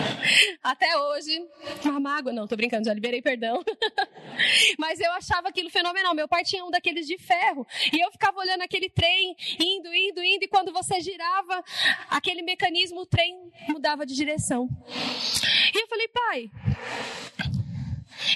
[0.63, 1.47] Até hoje,
[1.85, 3.63] uma mágoa, não, tô brincando, já liberei perdão.
[4.79, 6.15] Mas eu achava aquilo fenomenal.
[6.15, 7.67] Meu pai tinha um daqueles de ferro.
[7.93, 10.45] E eu ficava olhando aquele trem, indo, indo, indo.
[10.45, 11.63] E quando você girava
[12.09, 14.69] aquele mecanismo, o trem mudava de direção.
[15.75, 16.51] E eu falei, pai,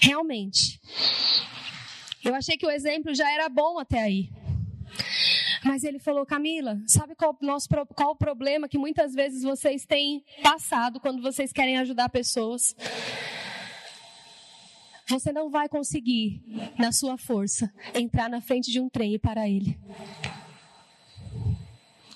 [0.03, 0.81] realmente.
[2.25, 4.31] Eu achei que o exemplo já era bom até aí.
[5.65, 10.25] Mas ele falou, Camila, sabe qual, nosso, qual o problema que muitas vezes vocês têm
[10.43, 12.75] passado quando vocês querem ajudar pessoas?
[15.09, 16.43] Você não vai conseguir,
[16.79, 19.79] na sua força, entrar na frente de um trem e parar ele.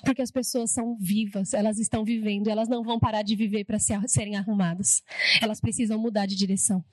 [0.04, 3.78] Porque as pessoas são vivas, elas estão vivendo, elas não vão parar de viver para
[3.78, 5.02] serem arrumadas.
[5.42, 6.84] Elas precisam mudar de direção.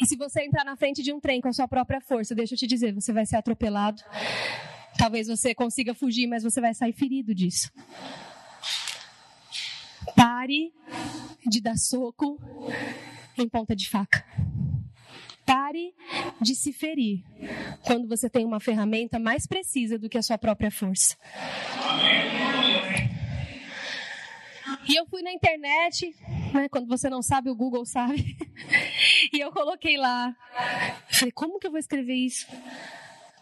[0.00, 2.54] E se você entrar na frente de um trem com a sua própria força, deixa
[2.54, 4.02] eu te dizer, você vai ser atropelado.
[4.98, 7.70] Talvez você consiga fugir, mas você vai sair ferido disso.
[10.16, 10.72] Pare
[11.46, 12.38] de dar soco
[13.36, 14.24] em ponta de faca.
[15.44, 15.94] Pare
[16.40, 17.22] de se ferir
[17.84, 21.16] quando você tem uma ferramenta mais precisa do que a sua própria força.
[24.88, 26.14] E eu fui na internet,
[26.52, 28.36] né, quando você não sabe, o Google sabe.
[29.32, 30.34] E eu coloquei lá.
[31.10, 32.46] Falei, como que eu vou escrever isso?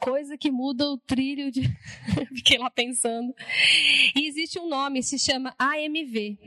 [0.01, 1.62] Coisa que muda o trilho de.
[2.35, 3.33] Fiquei lá pensando.
[4.16, 6.38] E existe um nome, se chama AMV.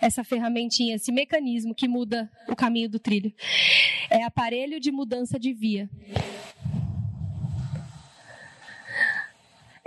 [0.00, 3.34] Essa ferramentinha, esse mecanismo que muda o caminho do trilho.
[4.08, 5.90] É aparelho de mudança de via.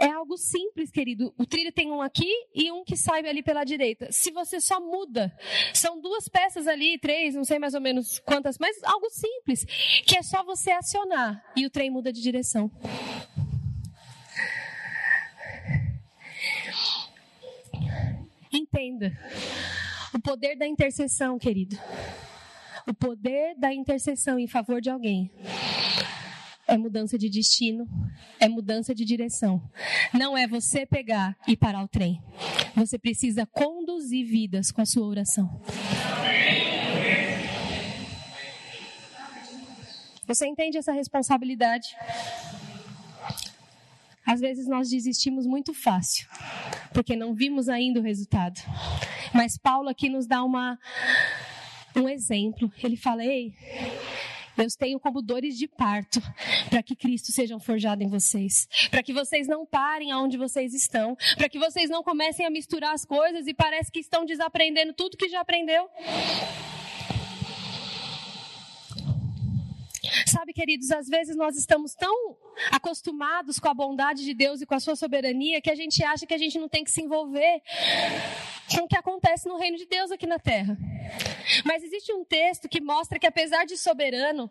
[0.04, 1.34] É algo simples, querido.
[1.38, 4.12] O trilho tem um aqui e um que sai ali pela direita.
[4.12, 5.34] Se você só muda,
[5.74, 9.64] são duas peças ali, três, não sei mais ou menos quantas, mas algo simples,
[10.06, 12.70] que é só você acionar e o trem muda de direção.
[18.52, 19.18] Entenda
[20.14, 21.80] o poder da intercessão, querido.
[22.86, 25.32] O poder da intercessão em favor de alguém
[26.68, 27.88] é mudança de destino,
[28.40, 29.62] é mudança de direção.
[30.14, 32.22] Não é você pegar e parar o trem.
[32.76, 35.62] Você precisa conduzir vidas com a sua oração.
[40.26, 41.96] Você entende essa responsabilidade?
[44.26, 46.28] Às vezes nós desistimos muito fácil,
[46.94, 48.60] porque não vimos ainda o resultado.
[49.34, 50.80] Mas Paulo aqui nos dá uma,
[51.94, 52.72] um exemplo.
[52.82, 53.54] Ele fala: Ei,
[54.58, 56.22] eu tenho como dores de parto
[56.70, 58.68] para que Cristo seja forjado em vocês.
[58.90, 61.16] Para que vocês não parem aonde vocês estão.
[61.38, 65.18] Para que vocês não comecem a misturar as coisas e parece que estão desaprendendo tudo
[65.18, 65.90] que já aprendeu.
[70.28, 72.36] Sabe, queridos, às vezes nós estamos tão
[72.72, 76.26] acostumados com a bondade de Deus e com a sua soberania que a gente acha
[76.26, 77.62] que a gente não tem que se envolver
[78.72, 80.78] com o que acontece no reino de Deus aqui na terra.
[81.66, 84.50] Mas existe um texto que mostra que, apesar de soberano,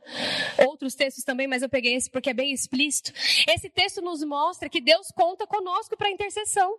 [0.66, 3.12] outros textos também, mas eu peguei esse porque é bem explícito.
[3.48, 6.78] Esse texto nos mostra que Deus conta conosco para intercessão.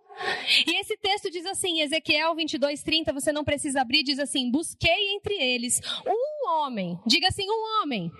[0.66, 5.14] E esse texto diz assim, Ezequiel 22, 30, você não precisa abrir, diz assim: Busquei
[5.14, 8.12] entre eles um homem, diga assim, um homem,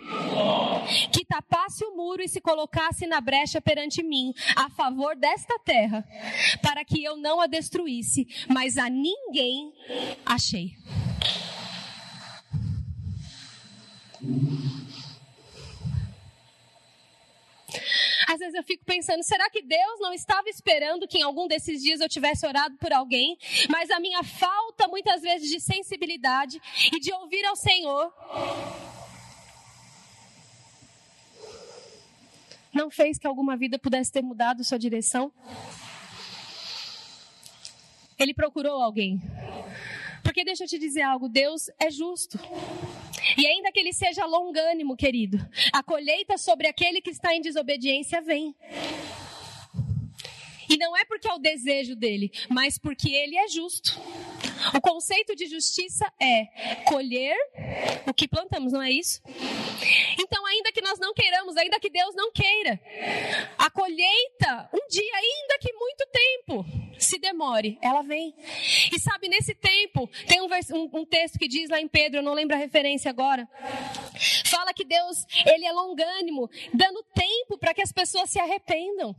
[1.12, 6.07] que tapasse o muro e se colocasse na brecha perante mim, a favor desta terra,
[6.62, 9.74] para que eu não a destruísse, mas a ninguém
[10.24, 10.74] achei.
[18.26, 21.82] Às vezes eu fico pensando, será que Deus não estava esperando que em algum desses
[21.82, 23.36] dias eu tivesse orado por alguém,
[23.68, 26.58] mas a minha falta muitas vezes de sensibilidade
[26.92, 28.12] e de ouvir ao Senhor
[32.72, 35.30] não fez que alguma vida pudesse ter mudado sua direção?
[38.24, 39.20] Ele procurou alguém.
[40.22, 42.38] Porque deixa eu te dizer algo, Deus é justo.
[43.37, 45.38] E ainda que ele seja longânimo, querido,
[45.70, 48.56] a colheita sobre aquele que está em desobediência vem.
[50.70, 54.00] E não é porque é o desejo dele, mas porque ele é justo.
[54.72, 56.46] O conceito de justiça é
[56.85, 57.37] colher
[58.07, 59.20] o que plantamos, não é isso?
[60.18, 62.81] Então, ainda que nós não queiramos, ainda que Deus não queira,
[63.59, 66.66] a colheita, um dia, ainda que muito tempo,
[66.98, 68.35] se demore, ela vem.
[68.92, 72.22] E sabe, nesse tempo, tem um, um, um, texto que diz lá em Pedro, eu
[72.22, 73.48] não lembro a referência agora,
[74.46, 79.14] fala que Deus, ele é longânimo, dando tempo para que as pessoas se arrependam.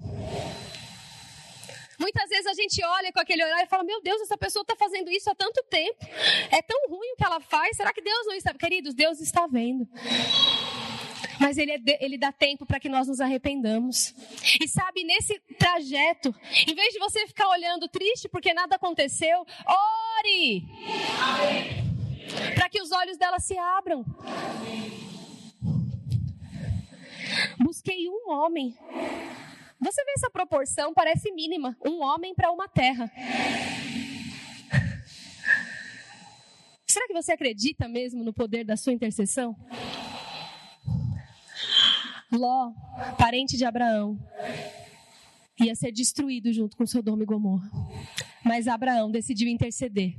[2.00, 4.76] Muitas vezes a gente olha com aquele olhar e fala: Meu Deus, essa pessoa está
[4.76, 6.06] fazendo isso há tanto tempo.
[6.52, 7.78] É tão ruim o que ela faz.
[7.78, 8.54] Será que Deus não está?
[8.54, 9.88] Queridos, Deus está vendo.
[11.40, 14.14] mas ele, é de, ele dá tempo para que nós nos arrependamos.
[14.62, 16.34] E sabe, nesse trajeto,
[16.68, 20.64] em vez de você ficar olhando triste porque nada aconteceu, ore!
[22.56, 24.04] Para que os olhos dela se abram.
[27.60, 28.76] Busquei um homem.
[29.80, 31.78] Você vê essa proporção, parece mínima.
[31.86, 33.12] Um homem para uma terra.
[36.88, 39.56] Será que você acredita mesmo no poder da sua intercessão?
[42.32, 42.72] Ló,
[43.18, 44.18] parente de Abraão,
[45.60, 47.70] ia ser destruído junto com Sodoma e Gomorra.
[48.44, 50.16] Mas Abraão decidiu interceder.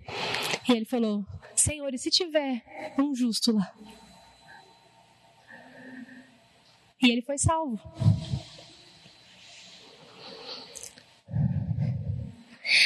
[0.69, 2.63] E ele falou: Senhor, e se tiver
[2.99, 3.73] um justo lá?
[7.03, 7.81] E ele foi salvo.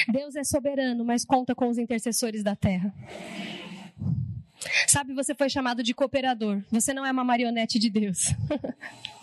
[0.08, 2.92] Deus é soberano, mas conta com os intercessores da terra.
[4.86, 6.62] Sabe, você foi chamado de cooperador.
[6.70, 8.34] Você não é uma marionete de Deus.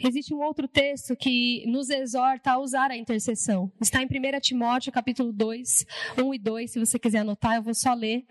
[0.00, 3.70] Existe um outro texto que nos exorta a usar a intercessão.
[3.80, 6.70] Está em 1 Timóteo, capítulo 2, 1 e 2.
[6.70, 8.24] Se você quiser anotar, eu vou só ler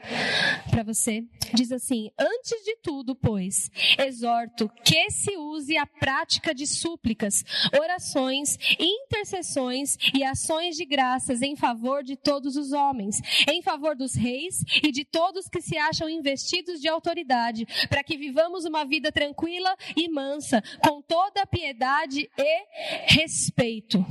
[0.69, 1.25] para você.
[1.53, 7.43] Diz assim: Antes de tudo, pois, exorto que se use a prática de súplicas,
[7.77, 14.15] orações, intercessões e ações de graças em favor de todos os homens, em favor dos
[14.15, 19.11] reis e de todos que se acham investidos de autoridade, para que vivamos uma vida
[19.11, 22.65] tranquila e mansa, com toda a piedade e
[23.07, 24.05] respeito.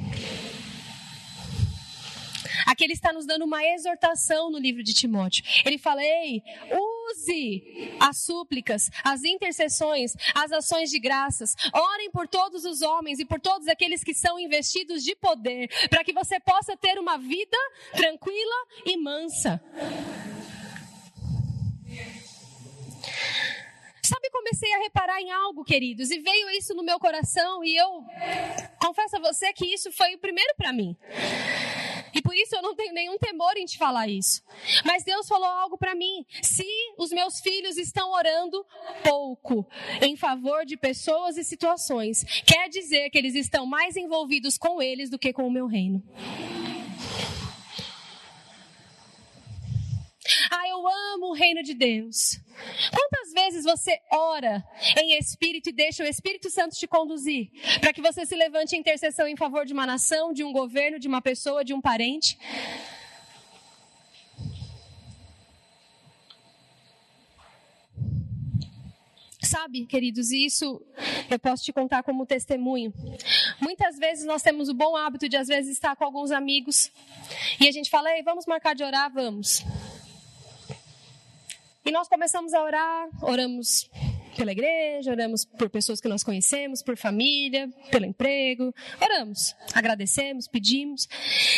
[2.67, 5.45] Aqui ele está nos dando uma exortação no livro de Timóteo.
[5.65, 11.55] Ele fala: ei, use as súplicas, as intercessões, as ações de graças.
[11.73, 16.03] Orem por todos os homens e por todos aqueles que são investidos de poder, para
[16.03, 17.57] que você possa ter uma vida
[17.95, 19.63] tranquila e mansa.
[24.37, 28.05] Comecei a reparar em algo, queridos, e veio isso no meu coração, e eu
[28.81, 30.97] confesso a você que isso foi o primeiro para mim.
[32.15, 34.43] E por isso eu não tenho nenhum temor em te falar isso.
[34.87, 36.25] Mas Deus falou algo para mim.
[36.41, 36.65] Se
[36.97, 38.65] os meus filhos estão orando
[39.05, 39.67] pouco
[40.01, 45.11] em favor de pessoas e situações, quer dizer que eles estão mais envolvidos com eles
[45.11, 46.03] do que com o meu reino.
[50.51, 52.41] Ah, eu amo o reino de Deus.
[52.91, 54.65] Quantas vezes você ora
[54.99, 58.81] em espírito e deixa o Espírito Santo te conduzir para que você se levante em
[58.81, 62.39] intercessão em favor de uma nação, de um governo, de uma pessoa, de um parente?
[69.43, 70.83] Sabe, queridos, e isso
[71.31, 72.93] eu posso te contar como testemunho.
[73.61, 76.91] Muitas vezes nós temos o bom hábito de, às vezes, estar com alguns amigos
[77.61, 79.13] e a gente fala, ei, vamos marcar de orar?
[79.13, 79.65] Vamos.
[81.87, 83.89] E nós começamos a orar, oramos
[84.37, 91.09] pela igreja, oramos por pessoas que nós conhecemos, por família, pelo emprego, oramos, agradecemos, pedimos.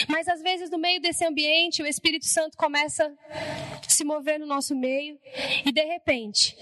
[0.06, 4.44] Mas às vezes no meio desse ambiente o Espírito Santo começa a se mover no
[4.44, 5.18] nosso meio
[5.64, 6.54] e de repente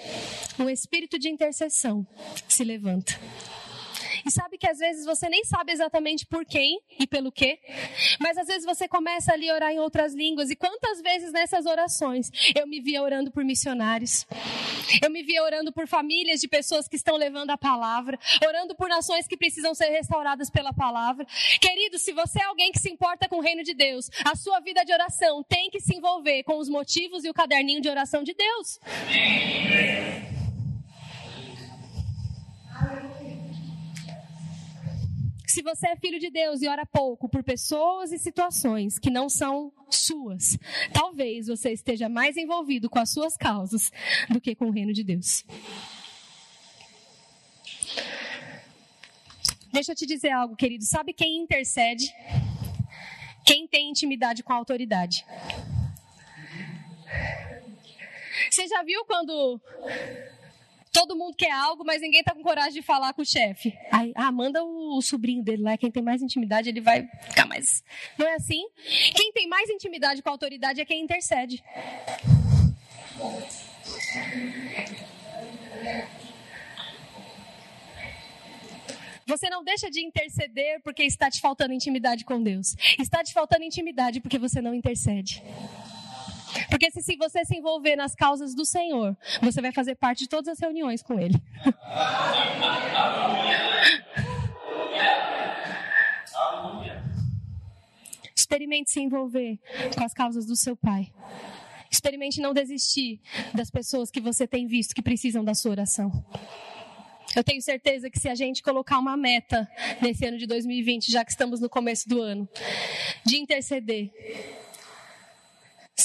[0.59, 2.07] um espírito de intercessão
[2.46, 3.18] se levanta.
[4.27, 7.61] E sabe que às vezes você nem sabe exatamente por quem e pelo quê,
[8.19, 10.51] mas às vezes você começa ali a orar em outras línguas.
[10.51, 14.27] E quantas vezes nessas orações eu me via orando por missionários,
[15.01, 18.89] eu me via orando por famílias de pessoas que estão levando a palavra, orando por
[18.89, 21.25] nações que precisam ser restauradas pela palavra.
[21.61, 24.59] Querido, se você é alguém que se importa com o reino de Deus, a sua
[24.59, 28.25] vida de oração tem que se envolver com os motivos e o caderninho de oração
[28.25, 28.81] de Deus.
[35.46, 39.28] Se você é filho de Deus e ora pouco por pessoas e situações que não
[39.28, 40.59] são suas,
[40.92, 43.92] talvez você esteja mais envolvido com as suas causas
[44.28, 45.44] do que com o reino de Deus.
[49.72, 50.85] Deixa eu te dizer algo, querido.
[50.85, 52.12] Sabe quem intercede?
[53.44, 55.24] Quem tem intimidade com a autoridade.
[58.50, 59.61] Você já viu quando
[60.96, 63.76] Todo mundo quer algo, mas ninguém tá com coragem de falar com o chefe.
[63.92, 67.85] Aí, ah, manda o, sobrinho dele lá, quem tem mais intimidade, ele vai ficar mais.
[68.16, 68.66] Não é assim?
[69.14, 71.62] Quem tem mais intimidade com a autoridade é quem intercede.
[79.26, 82.74] Você não deixa de interceder porque está te faltando intimidade com Deus.
[82.98, 85.42] Está te faltando intimidade porque você não intercede.
[86.77, 90.29] Porque se, se você se envolver nas causas do Senhor, você vai fazer parte de
[90.29, 91.43] todas as reuniões com Ele.
[98.37, 99.59] Experimente se envolver
[99.97, 101.11] com as causas do seu pai.
[101.91, 103.22] Experimente não desistir
[103.55, 106.12] das pessoas que você tem visto que precisam da sua oração.
[107.35, 109.66] Eu tenho certeza que se a gente colocar uma meta
[110.03, 112.47] nesse ano de 2020, já que estamos no começo do ano,
[113.24, 114.12] de interceder,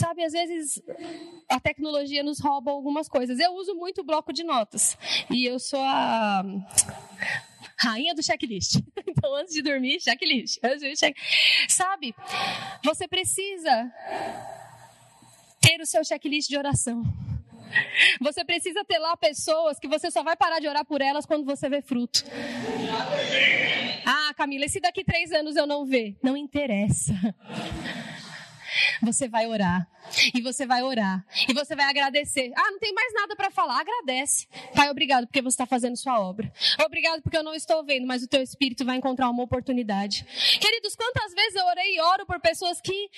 [0.02, 0.82] Sabe, às vezes
[1.48, 3.40] a tecnologia nos rouba algumas coisas.
[3.40, 4.98] Eu uso muito bloco de notas.
[5.30, 6.44] E eu sou a
[7.78, 8.78] rainha do checklist.
[9.12, 10.60] Então, antes de dormir, checklist.
[10.98, 11.16] check...
[11.68, 12.16] Sabe,
[12.84, 13.92] você precisa
[15.60, 17.04] ter o seu checklist de oração.
[18.20, 21.46] Você precisa ter lá pessoas que você só vai parar de orar por elas quando
[21.46, 22.24] você vê fruto.
[24.06, 26.18] Ah, Camila, e se daqui três anos eu não ver?
[26.24, 27.14] Não interessa.
[29.02, 29.88] Você vai orar.
[30.34, 31.26] E você vai orar.
[31.48, 32.52] E você vai agradecer.
[32.56, 33.80] Ah, não tem mais nada para falar.
[33.80, 34.48] Agradece.
[34.76, 36.52] Pai, obrigado porque você está fazendo sua obra.
[36.86, 40.26] Obrigado porque eu não estou vendo, mas o teu espírito vai encontrar uma oportunidade.
[40.60, 43.10] Queridos, quantas vezes eu orei e oro por pessoas que,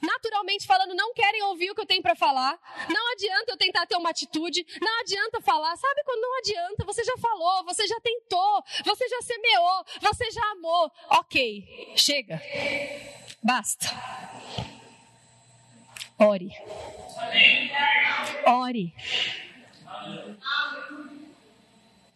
[0.00, 2.58] naturalmente falando, não querem ouvir o que eu tenho para falar.
[2.88, 4.64] Não adianta eu tentar ter uma atitude.
[4.80, 5.76] Não adianta falar.
[5.76, 6.84] Sabe quando não adianta?
[6.84, 10.90] Você já falou, você já tentou, você já semeou, você já amou.
[11.10, 12.40] Ok, chega.
[13.42, 13.86] Basta.
[16.18, 16.50] Ore.
[18.46, 18.92] Ore.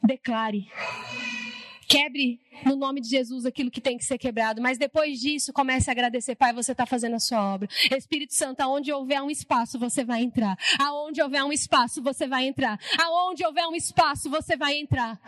[0.03, 0.69] Declare.
[1.89, 4.63] Quebre no nome de Jesus aquilo que tem que ser quebrado.
[4.63, 6.35] Mas depois disso, comece a agradecer.
[6.35, 7.69] Pai, você está fazendo a sua obra.
[7.97, 10.57] Espírito Santo, aonde houver um espaço, você vai entrar.
[10.81, 12.79] Aonde houver um espaço, você vai entrar.
[12.99, 15.21] Aonde houver um espaço, você vai entrar.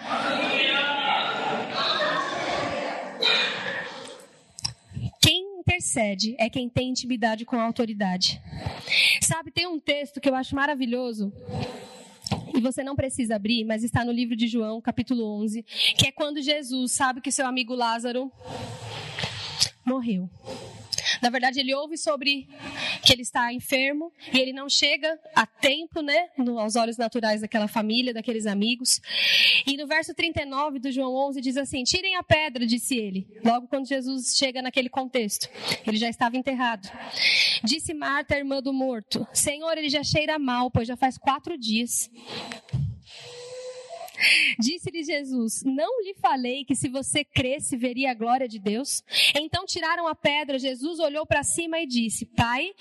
[5.75, 8.41] Intercede é quem tem intimidade com a autoridade.
[9.21, 11.33] Sabe, tem um texto que eu acho maravilhoso.
[12.55, 15.63] E você não precisa abrir, mas está no livro de João, capítulo 11,
[15.99, 18.31] que é quando Jesus sabe que seu amigo Lázaro
[19.85, 20.31] morreu.
[21.25, 22.47] Na verdade, ele ouve sobre
[23.03, 27.67] que ele está enfermo e ele não chega a tempo, né, aos olhos naturais daquela
[27.67, 29.01] família, daqueles amigos.
[29.67, 33.27] E no verso 39 do João 11 diz assim: Tirem a pedra, disse ele.
[33.43, 35.49] Logo quando Jesus chega naquele contexto,
[35.87, 36.91] ele já estava enterrado.
[37.63, 42.11] Disse Marta, irmã do morto: Senhor, ele já cheira mal, pois já faz quatro dias.
[44.59, 49.03] Disse-lhe Jesus: Não lhe falei que se você cresce veria a glória de Deus?
[49.35, 50.59] Então tiraram a pedra.
[50.59, 52.73] Jesus olhou para cima e disse: Pai,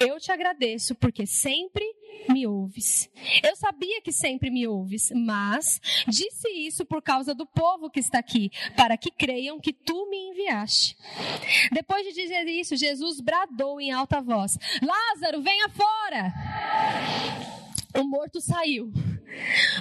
[0.00, 1.84] eu te agradeço porque sempre
[2.28, 3.10] me ouves.
[3.42, 8.18] Eu sabia que sempre me ouves, mas disse isso por causa do povo que está
[8.18, 10.96] aqui, para que creiam que tu me enviaste.
[11.72, 17.61] Depois de dizer isso, Jesus bradou em alta voz: Lázaro, venha fora!
[17.98, 18.90] O morto saiu,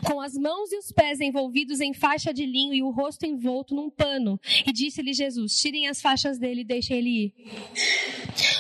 [0.06, 3.74] com as mãos e os pés envolvidos em faixa de linho e o rosto envolto
[3.74, 4.40] num pano.
[4.66, 7.34] E disse-lhe Jesus: Tirem as faixas dele e deixem ele ir.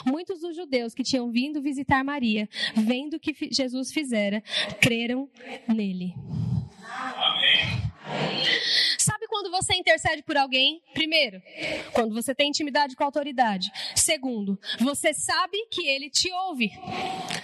[0.05, 4.41] Muitos dos judeus que tinham vindo visitar Maria, vendo o que Jesus fizera,
[4.79, 5.29] creram
[5.67, 6.13] nele.
[6.83, 7.91] Amém.
[8.97, 10.81] Sabe quando você intercede por alguém?
[10.93, 11.41] Primeiro,
[11.93, 13.71] quando você tem intimidade com a autoridade.
[13.95, 16.71] Segundo, você sabe que ele te ouve.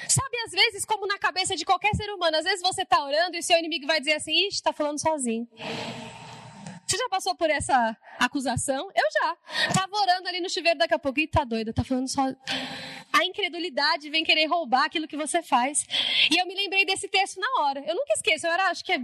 [0.07, 3.37] Sabe, às vezes, como na cabeça de qualquer ser humano, às vezes você está orando
[3.37, 5.47] e seu inimigo vai dizer assim: ixi, está falando sozinho.
[6.87, 8.89] Você já passou por essa acusação?
[8.95, 9.37] Eu já.
[9.73, 12.23] Tava orando ali no chuveiro daqui a pouco e tá doida, tá falando só.
[13.11, 15.85] A incredulidade vem querer roubar aquilo que você faz.
[16.31, 17.83] E eu me lembrei desse texto na hora.
[17.87, 18.99] Eu nunca esqueço, eu era, acho que é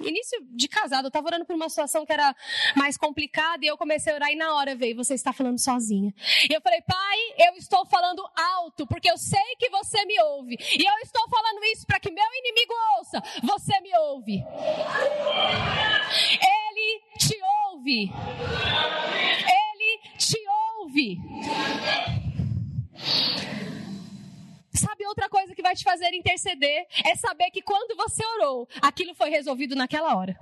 [0.00, 2.34] início de casado, eu tava orando por uma situação que era
[2.74, 6.14] mais complicada e eu comecei a orar e na hora veio, você está falando sozinha.
[6.48, 7.18] E eu falei, pai,
[7.48, 10.56] eu estou falando alto, porque eu sei que você me ouve.
[10.60, 13.22] E eu estou falando isso para que meu inimigo ouça.
[13.42, 14.44] Você me ouve.
[16.32, 17.38] Ele te
[17.70, 18.12] ouve.
[19.48, 20.38] Ele te
[20.78, 22.25] ouve.
[24.74, 26.86] Sabe outra coisa que vai te fazer interceder?
[27.04, 30.38] É saber que quando você orou, aquilo foi resolvido naquela hora.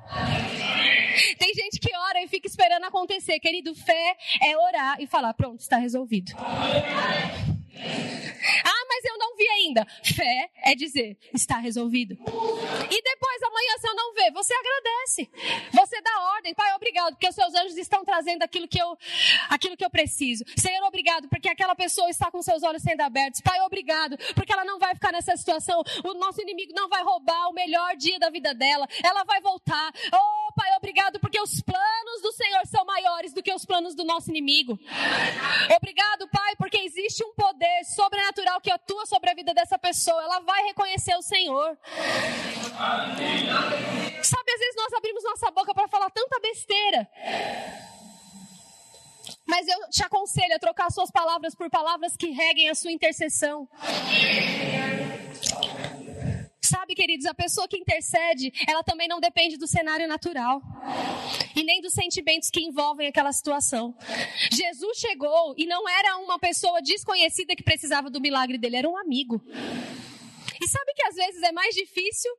[1.39, 3.39] Tem gente que ora e fica esperando acontecer.
[3.39, 6.33] Querido, fé é orar e falar: pronto, está resolvido.
[7.77, 9.87] Ah, mas eu não vi ainda.
[10.03, 12.15] Fé é dizer, está resolvido.
[12.15, 15.31] E depois, amanhã, se eu não ver, você agradece.
[15.73, 16.55] Você dá ordem.
[16.55, 18.97] Pai, obrigado, porque os seus anjos estão trazendo aquilo que eu,
[19.49, 20.45] aquilo que eu preciso.
[20.57, 23.41] Senhor, obrigado, porque aquela pessoa está com seus olhos sendo abertos.
[23.41, 25.83] Pai, obrigado, porque ela não vai ficar nessa situação.
[26.05, 28.87] O nosso inimigo não vai roubar o melhor dia da vida dela.
[29.03, 29.93] Ela vai voltar.
[30.13, 34.05] Oh, Pai, obrigado, porque os planos do Senhor são maiores do que os planos do
[34.05, 34.79] nosso inimigo.
[35.77, 40.23] Obrigado, Pai, porque existe um poder sobrenatural que atua sobre a vida dessa pessoa.
[40.23, 41.77] Ela vai reconhecer o Senhor.
[44.23, 47.09] Sabe, às vezes nós abrimos nossa boca para falar tanta besteira.
[49.47, 53.69] Mas eu te aconselho a trocar suas palavras por palavras que reguem a sua intercessão.
[56.65, 60.63] Sabe, queridos, a pessoa que intercede, ela também não depende do cenário natural
[61.55, 63.95] e nem dos sentimentos que envolvem aquela situação.
[64.51, 68.97] Jesus chegou e não era uma pessoa desconhecida que precisava do milagre dele, era um
[68.97, 69.43] amigo.
[70.59, 72.31] E sabe que às vezes é mais difícil,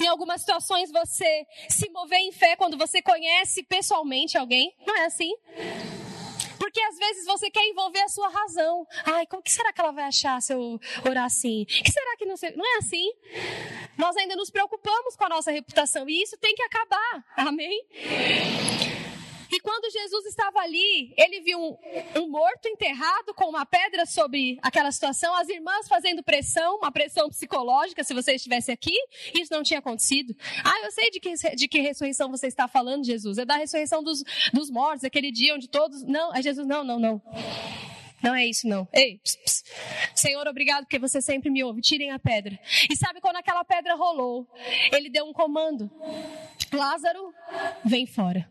[0.00, 4.74] em algumas situações, você se mover em fé quando você conhece pessoalmente alguém?
[4.84, 5.32] Não é assim?
[6.70, 8.86] Porque às vezes você quer envolver a sua razão.
[9.04, 11.64] Ai, como que será que ela vai achar se eu orar assim?
[11.64, 12.54] que será que não sei?
[12.54, 13.10] Não é assim?
[13.98, 17.24] Nós ainda nos preocupamos com a nossa reputação e isso tem que acabar.
[17.36, 17.84] Amém?
[19.60, 21.76] E quando Jesus estava ali, ele viu um,
[22.22, 27.28] um, morto enterrado com uma pedra sobre aquela situação, as irmãs fazendo pressão, uma pressão
[27.28, 28.96] psicológica, se você estivesse aqui,
[29.34, 30.34] isso não tinha acontecido.
[30.64, 33.36] Ah, eu sei de que, de que ressurreição você está falando, Jesus.
[33.36, 36.02] É da ressurreição dos, dos mortos, aquele dia onde todos.
[36.04, 37.22] Não, é Jesus, não, não, não.
[38.22, 38.88] Não é isso, não.
[38.94, 39.20] Ei.
[40.14, 41.82] Senhor, obrigado porque você sempre me ouve.
[41.82, 42.58] Tirem a pedra.
[42.90, 44.48] E sabe quando aquela pedra rolou?
[44.90, 45.90] Ele deu um comando:
[46.72, 47.34] Lázaro,
[47.84, 48.48] vem fora.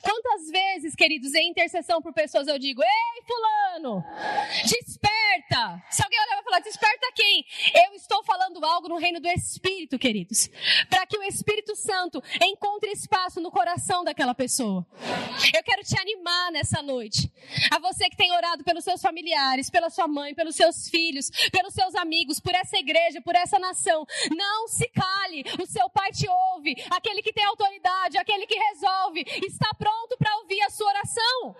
[0.00, 4.04] Quantas vezes, queridos, em intercessão por pessoas eu digo: Ei, Fulano,
[4.62, 5.82] desperta.
[5.90, 7.44] Se alguém olhar e falar, desperta quem?
[7.74, 10.48] Eu estou falando algo no reino do Espírito, queridos.
[10.88, 14.86] Para que o Espírito Santo encontre espaço no coração daquela pessoa.
[15.54, 17.32] Eu quero te animar nessa noite.
[17.70, 21.74] A você que tem orado pelos seus familiares, pela sua mãe, pelos seus filhos, pelos
[21.74, 24.06] seus amigos, por essa igreja, por essa nação.
[24.36, 25.44] Não se cale.
[25.60, 26.74] O seu pai te ouve.
[26.90, 31.56] Aquele que tem autoridade, aquele que resolve, está pronto para ouvir a sua oração.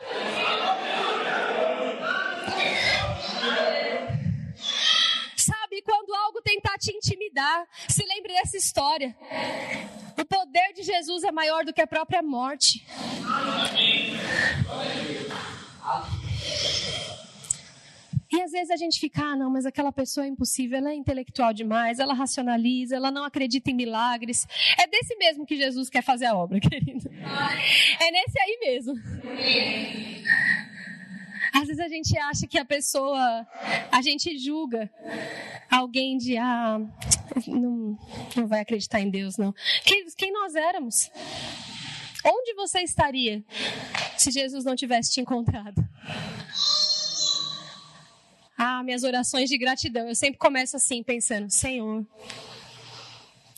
[5.37, 9.17] Sabe, quando algo tentar te intimidar, se lembre dessa história.
[10.19, 12.87] O poder de Jesus é maior do que a própria morte.
[18.33, 20.95] E às vezes a gente fica, ah, não, mas aquela pessoa é impossível, ela é
[20.95, 24.47] intelectual demais, ela racionaliza, ela não acredita em milagres.
[24.79, 27.11] É desse mesmo que Jesus quer fazer a obra, querido.
[28.01, 28.95] É nesse aí mesmo.
[31.53, 33.47] Às vezes a gente acha que a pessoa,
[33.91, 34.91] a gente julga
[35.71, 36.81] alguém de, ah,
[37.47, 37.99] não,
[38.35, 39.55] não vai acreditar em Deus, não.
[39.85, 41.11] Quem, quem nós éramos?
[42.25, 43.45] Onde você estaria
[44.17, 45.87] se Jesus não tivesse te encontrado?
[48.65, 50.07] Ah, minhas orações de gratidão.
[50.07, 52.07] Eu sempre começo assim, pensando: Senhor,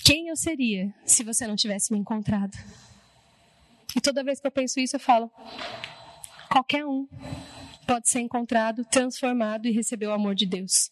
[0.02, 2.56] quem eu seria se você não tivesse me encontrado?
[3.94, 5.30] E toda vez que eu penso isso, eu falo:
[6.50, 7.06] qualquer um
[7.86, 10.90] pode ser encontrado, transformado e receber o amor de Deus.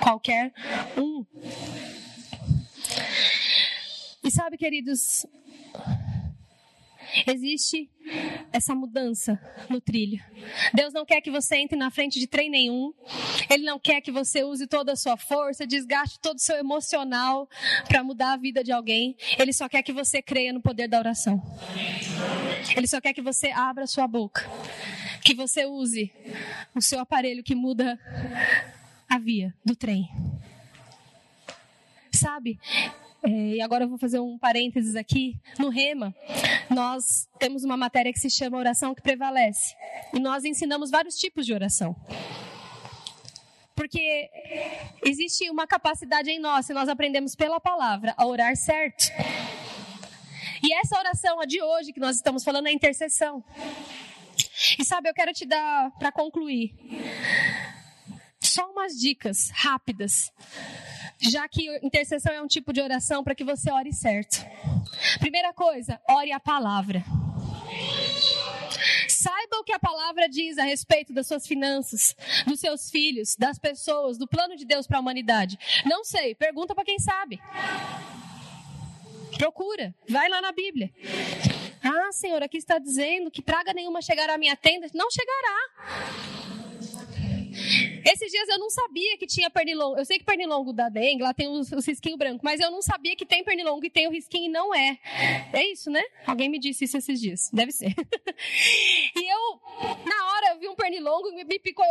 [0.00, 0.52] Qualquer
[0.96, 1.26] um.
[4.22, 5.26] E sabe, queridos,
[7.26, 7.90] Existe
[8.52, 9.38] essa mudança
[9.68, 10.22] no trilho.
[10.74, 12.92] Deus não quer que você entre na frente de trem nenhum.
[13.50, 17.48] Ele não quer que você use toda a sua força, desgaste todo o seu emocional
[17.86, 19.16] para mudar a vida de alguém.
[19.38, 21.42] Ele só quer que você creia no poder da oração.
[22.76, 24.48] Ele só quer que você abra sua boca.
[25.24, 26.12] Que você use
[26.74, 27.98] o seu aparelho que muda
[29.08, 30.08] a via do trem.
[32.12, 32.58] Sabe?
[33.22, 35.40] É, e agora eu vou fazer um parênteses aqui.
[35.58, 36.14] No Rema,
[36.70, 39.74] nós temos uma matéria que se chama Oração que Prevalece.
[40.14, 41.96] E nós ensinamos vários tipos de oração.
[43.74, 44.30] Porque
[45.04, 49.04] existe uma capacidade em nós, se nós aprendemos pela palavra a orar certo.
[50.62, 53.44] E essa oração, a de hoje, que nós estamos falando, é intercessão.
[54.78, 56.74] E sabe, eu quero te dar, para concluir,
[58.40, 60.32] só umas dicas rápidas
[61.18, 64.44] já que intercessão é um tipo de oração para que você ore certo.
[65.18, 67.04] Primeira coisa, ore a palavra.
[69.08, 72.14] Saiba o que a palavra diz a respeito das suas finanças,
[72.46, 75.58] dos seus filhos, das pessoas, do plano de Deus para a humanidade.
[75.84, 77.40] Não sei, pergunta para quem sabe.
[79.36, 80.90] Procura, vai lá na Bíblia.
[81.82, 84.88] Ah, Senhor, aqui está dizendo que praga nenhuma chegará à minha tenda.
[84.94, 86.57] Não chegará.
[88.04, 89.98] Esses dias eu não sabia que tinha pernilongo.
[89.98, 92.82] Eu sei que pernilongo da dengue, lá tem os, os risquinhos brancos, mas eu não
[92.82, 94.98] sabia que tem pernilongo e tem o risquinho e não é.
[95.52, 96.02] É isso, né?
[96.26, 97.50] Alguém me disse isso esses dias.
[97.52, 97.94] Deve ser.
[99.16, 99.60] e eu,
[100.04, 101.84] na hora, eu vi um pernilongo e me picou.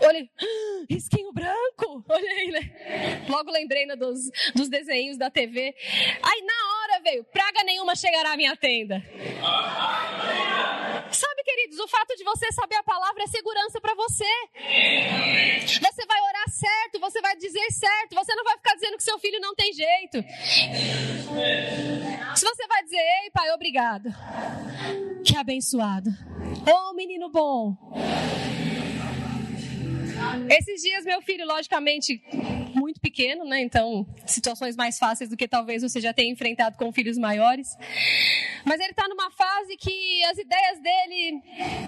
[0.00, 2.04] Eu, olhei, ah, risquinho branco?
[2.08, 3.24] Olhei, né?
[3.28, 4.18] Logo lembrei né, dos,
[4.54, 5.74] dos desenhos da TV.
[6.22, 9.02] Aí, na hora, veio, praga nenhuma chegará à minha tenda.
[11.12, 14.24] Sabe, queridos, o fato de você saber a palavra é segurança para você.
[15.66, 19.18] Você vai orar certo, você vai dizer certo, você não vai ficar dizendo que seu
[19.18, 20.22] filho não tem jeito.
[22.36, 24.08] Se você vai dizer, ei, pai, obrigado.
[25.24, 26.10] Que abençoado.
[26.66, 27.76] Ô, oh, menino bom.
[30.48, 32.22] Esses dias, meu filho, logicamente,
[32.74, 33.60] muito pequeno, né?
[33.60, 37.76] Então, situações mais fáceis do que talvez você já tenha enfrentado com filhos maiores.
[38.64, 41.42] Mas ele está numa fase que as ideias dele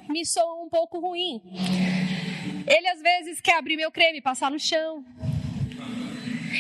[0.09, 1.41] me soam um pouco ruim.
[2.67, 5.05] Ele às vezes quer abrir meu creme e passar no chão.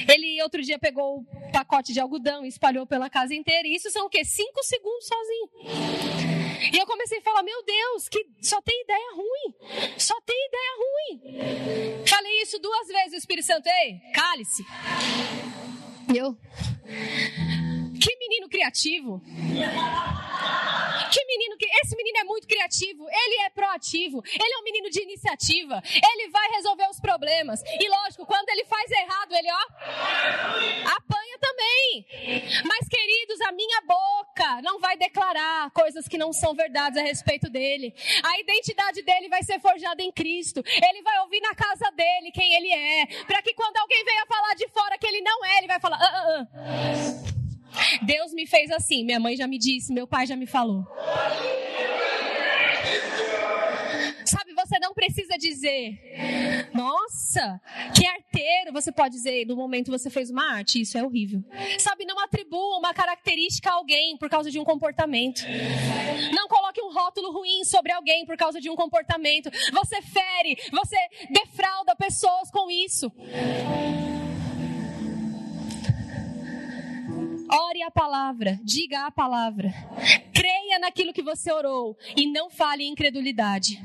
[0.09, 3.69] Ele outro dia pegou o pacote de algodão e espalhou pela casa inteira.
[3.69, 4.25] E isso são o quê?
[4.25, 6.22] Cinco segundos sozinho.
[6.73, 9.99] E eu comecei a falar, meu Deus, que só tem ideia ruim.
[9.99, 12.05] Só tem ideia ruim.
[12.07, 14.65] Falei isso duas vezes, o Espírito Santo, ei, cale-se.
[16.15, 16.37] Eu.
[18.29, 19.21] Menino criativo.
[21.13, 24.89] Que menino que esse menino é muito criativo, ele é proativo, ele é um menino
[24.89, 27.63] de iniciativa, ele vai resolver os problemas.
[27.63, 32.07] E lógico, quando ele faz errado, ele ó apanha também.
[32.65, 37.51] Mas queridos, a minha boca não vai declarar coisas que não são verdades a respeito
[37.51, 37.95] dele.
[38.23, 40.63] A identidade dele vai ser forjada em Cristo.
[40.65, 44.55] Ele vai ouvir na casa dele quem ele é, para que quando alguém venha falar
[44.55, 47.42] de fora que ele não é, ele vai falar: ah, ah, ah.
[48.03, 50.85] Deus me fez assim, minha mãe já me disse, meu pai já me falou.
[54.25, 55.99] Sabe, você não precisa dizer,
[56.73, 57.61] nossa,
[57.95, 58.73] que arteiro.
[58.73, 61.43] Você pode dizer, no momento você fez uma arte, isso é horrível.
[61.79, 65.43] Sabe, não atribua uma característica a alguém por causa de um comportamento.
[66.35, 69.51] Não coloque um rótulo ruim sobre alguém por causa de um comportamento.
[69.73, 70.97] Você fere, você
[71.31, 73.13] defrauda pessoas com isso.
[77.53, 79.73] Ore a palavra, diga a palavra.
[80.35, 83.79] Creia naquilo que você orou e não fale incredulidade.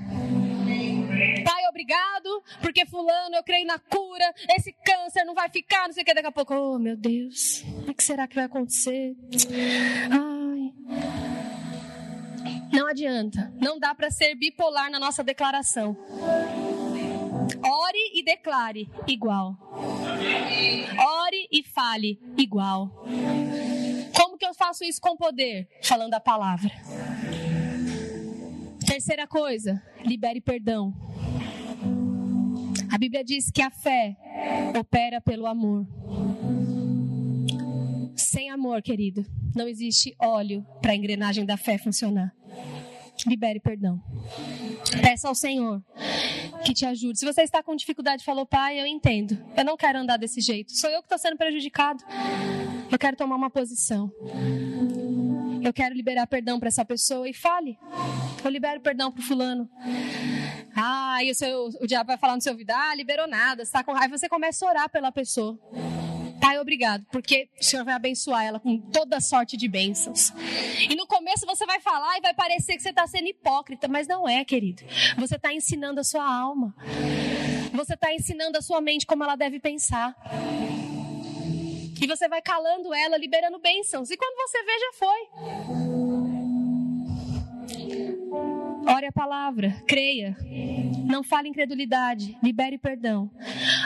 [1.44, 6.04] Pai, obrigado, porque fulano, eu creio na cura, esse câncer não vai ficar, não sei
[6.04, 9.16] o que, daqui a pouco, oh meu Deus, o que será que vai acontecer?
[10.12, 10.74] Ai.
[12.72, 15.98] Não adianta, não dá para ser bipolar na nossa declaração.
[17.64, 19.58] Ore e declare igual.
[21.24, 22.90] Ore e fale igual.
[24.16, 25.68] Como que eu faço isso com poder?
[25.82, 26.72] Falando a palavra.
[28.86, 30.94] Terceira coisa, libere perdão.
[32.92, 34.16] A Bíblia diz que a fé
[34.78, 35.86] opera pelo amor.
[38.16, 39.26] Sem amor, querido,
[39.56, 42.34] não existe óleo para a engrenagem da fé funcionar.
[43.26, 44.02] Libere perdão.
[45.02, 45.84] Peça ao Senhor
[46.68, 47.18] que te ajude.
[47.18, 49.38] Se você está com dificuldade, falou, pai, eu entendo.
[49.56, 50.76] Eu não quero andar desse jeito.
[50.76, 52.04] Sou eu que estou sendo prejudicado.
[52.92, 54.12] Eu quero tomar uma posição.
[55.64, 57.80] Eu quero liberar perdão para essa pessoa e fale.
[58.44, 59.70] Eu libero perdão para fulano.
[60.76, 63.82] Ah, e o, seu, o diabo vai falar no seu ouvido, ah, liberou nada, está
[63.84, 64.18] com raiva.
[64.18, 65.58] Você começa a orar pela pessoa.
[66.48, 70.32] Pai, obrigado, porque o Senhor vai abençoar ela com toda sorte de bênçãos.
[70.90, 74.08] E no começo você vai falar e vai parecer que você está sendo hipócrita, mas
[74.08, 74.82] não é, querido.
[75.18, 76.74] Você está ensinando a sua alma.
[77.74, 80.16] Você está ensinando a sua mente como ela deve pensar.
[82.02, 84.10] E você vai calando ela, liberando bênçãos.
[84.10, 86.07] E quando você vê, já foi.
[88.88, 90.38] Ore a palavra, creia.
[91.06, 93.30] Não fale incredulidade, libere perdão.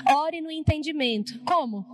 [0.08, 1.40] Ore no entendimento.
[1.44, 1.86] Como?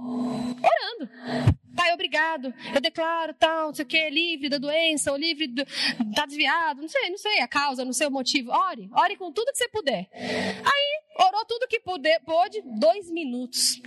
[0.61, 1.57] Orando.
[1.75, 2.53] Pai, obrigado.
[2.73, 5.63] Eu declaro tal, não sei o que, livre da doença, ou livre do.
[6.15, 8.51] tá desviado, não sei, não sei a causa, não sei o motivo.
[8.51, 10.09] Ore, ore com tudo que você puder.
[10.13, 13.81] Aí, orou tudo que puder, pôde, dois minutos.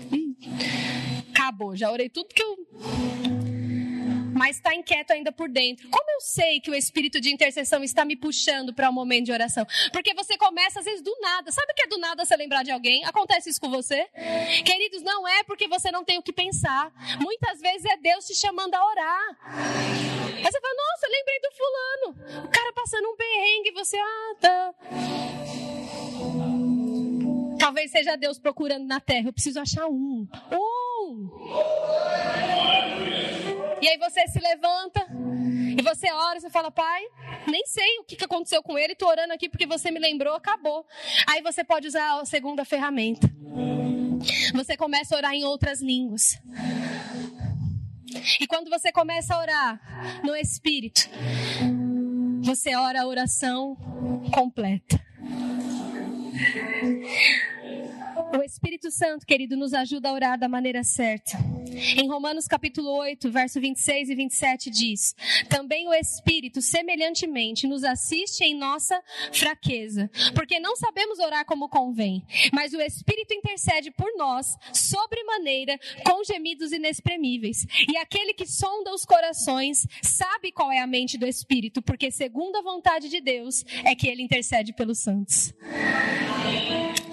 [1.34, 3.39] Acabou, já orei tudo que eu
[4.40, 5.90] mas está inquieto ainda por dentro.
[5.90, 9.32] Como eu sei que o espírito de intercessão está me puxando para um momento de
[9.32, 9.66] oração?
[9.92, 11.52] Porque você começa às vezes do nada.
[11.52, 13.04] Sabe que é do nada você lembrar de alguém?
[13.04, 14.08] Acontece isso com você?
[14.64, 16.90] Queridos, não é porque você não tem o que pensar.
[17.20, 19.36] Muitas vezes é Deus te chamando a orar.
[19.44, 22.46] Aí você fala, nossa, lembrei do fulano.
[22.46, 24.74] O cara passando um perrengue, você, ah, tá.
[27.58, 29.28] Talvez seja Deus procurando na terra.
[29.28, 30.26] Eu preciso achar um.
[30.50, 31.28] Um!
[33.80, 35.06] E aí você se levanta
[35.78, 37.02] e você ora, você fala, pai,
[37.46, 40.86] nem sei o que aconteceu com ele, tô orando aqui porque você me lembrou, acabou.
[41.26, 43.30] Aí você pode usar a segunda ferramenta.
[44.54, 46.38] Você começa a orar em outras línguas.
[48.40, 51.08] E quando você começa a orar no Espírito,
[52.42, 53.76] você ora a oração
[54.34, 55.00] completa.
[58.32, 61.36] O Espírito Santo, querido, nos ajuda a orar da maneira certa.
[61.96, 65.14] Em Romanos capítulo 8, verso 26 e 27 diz:
[65.48, 69.02] Também o Espírito, semelhantemente, nos assiste em nossa
[69.32, 76.22] fraqueza, porque não sabemos orar como convém, mas o Espírito intercede por nós, sobremaneira, com
[76.22, 77.66] gemidos inexprimíveis.
[77.88, 82.56] E aquele que sonda os corações sabe qual é a mente do Espírito, porque segundo
[82.56, 85.52] a vontade de Deus é que ele intercede pelos santos.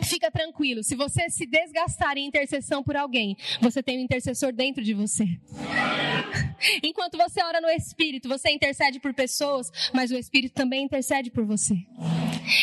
[0.08, 4.84] Fica tranquilo, se você se desgastar em intercessão por alguém, você tem um intercessor dentro
[4.84, 5.26] de você.
[6.84, 11.46] Enquanto você ora no Espírito, você intercede por pessoas, mas o Espírito também intercede por
[11.46, 11.76] você.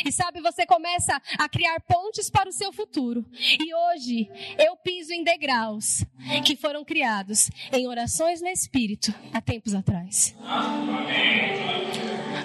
[0.05, 3.25] E sabe, você começa a criar pontes para o seu futuro.
[3.33, 4.29] E hoje
[4.59, 6.05] eu piso em degraus
[6.45, 10.35] que foram criados em orações no Espírito há tempos atrás.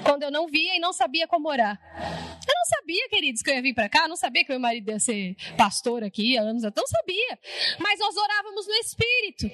[0.03, 1.79] Quando eu não via e não sabia como orar.
[2.47, 4.89] Eu não sabia, queridos, que eu ia vir para cá, não sabia que meu marido
[4.89, 7.39] ia ser pastor aqui há anos, eu não sabia.
[7.79, 9.49] Mas nós orávamos no Espírito.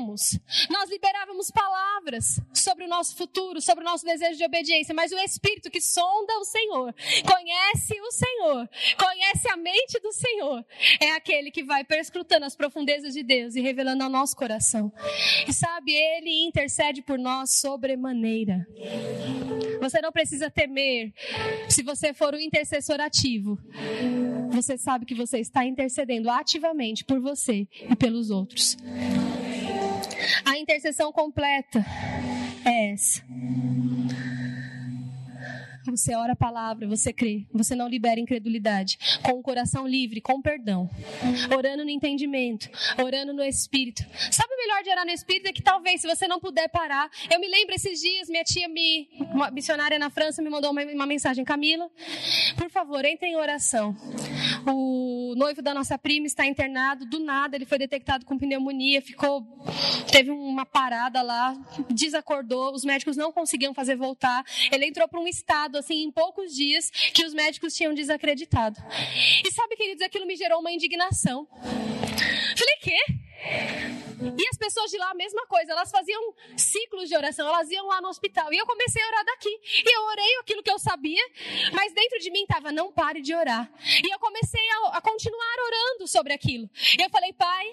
[0.00, 0.38] críamos,
[0.70, 5.18] nós liberávamos palavras sobre o nosso futuro, sobre o nosso desejo de obediência, mas o
[5.18, 6.94] Espírito que sonda o Senhor,
[7.26, 10.64] conhece o Senhor, conhece a mente do Senhor,
[11.00, 14.92] é aquele que vai perscrutando as profundezas de Deus e revelando ao nosso coração.
[15.46, 18.66] E sabe, ele intercede por nós sobremaneira.
[19.80, 21.12] Você não precisa temer
[21.68, 23.58] se você for um intercessor ativo.
[24.50, 28.76] Você sabe que você está intercedendo ativamente por você e pelos outros.
[30.44, 31.84] A intercessão completa
[32.64, 33.22] é essa.
[35.90, 40.40] Você ora a palavra, você crê, você não libera incredulidade, com o coração livre, com
[40.40, 40.88] perdão,
[41.56, 42.70] orando no entendimento,
[43.02, 44.04] orando no espírito.
[44.30, 45.48] Sabe o melhor de orar no espírito?
[45.48, 48.68] É que talvez, se você não puder parar, eu me lembro esses dias, minha tia,
[48.68, 51.90] me, uma missionária na França, me mandou uma, uma mensagem: Camila,
[52.56, 53.96] por favor, entre em oração.
[54.66, 59.44] O noivo da nossa prima está internado, do nada ele foi detectado com pneumonia, ficou,
[60.10, 61.56] teve uma parada lá,
[61.90, 66.54] desacordou, os médicos não conseguiam fazer voltar, ele entrou para um estado assim em poucos
[66.54, 68.80] dias que os médicos tinham desacreditado.
[69.44, 71.46] E sabe, queridos, aquilo me gerou uma indignação.
[72.56, 72.98] Falei, quê?
[74.38, 77.86] E as pessoas de lá, a mesma coisa, elas faziam ciclos de oração, elas iam
[77.86, 78.52] lá no hospital.
[78.52, 79.48] E eu comecei a orar daqui.
[79.48, 81.22] E eu orei aquilo que eu sabia,
[81.72, 83.70] mas dentro de mim estava, não pare de orar.
[84.04, 86.68] E eu comecei a, a, continuar orando sobre aquilo.
[86.98, 87.66] E eu falei, Pai,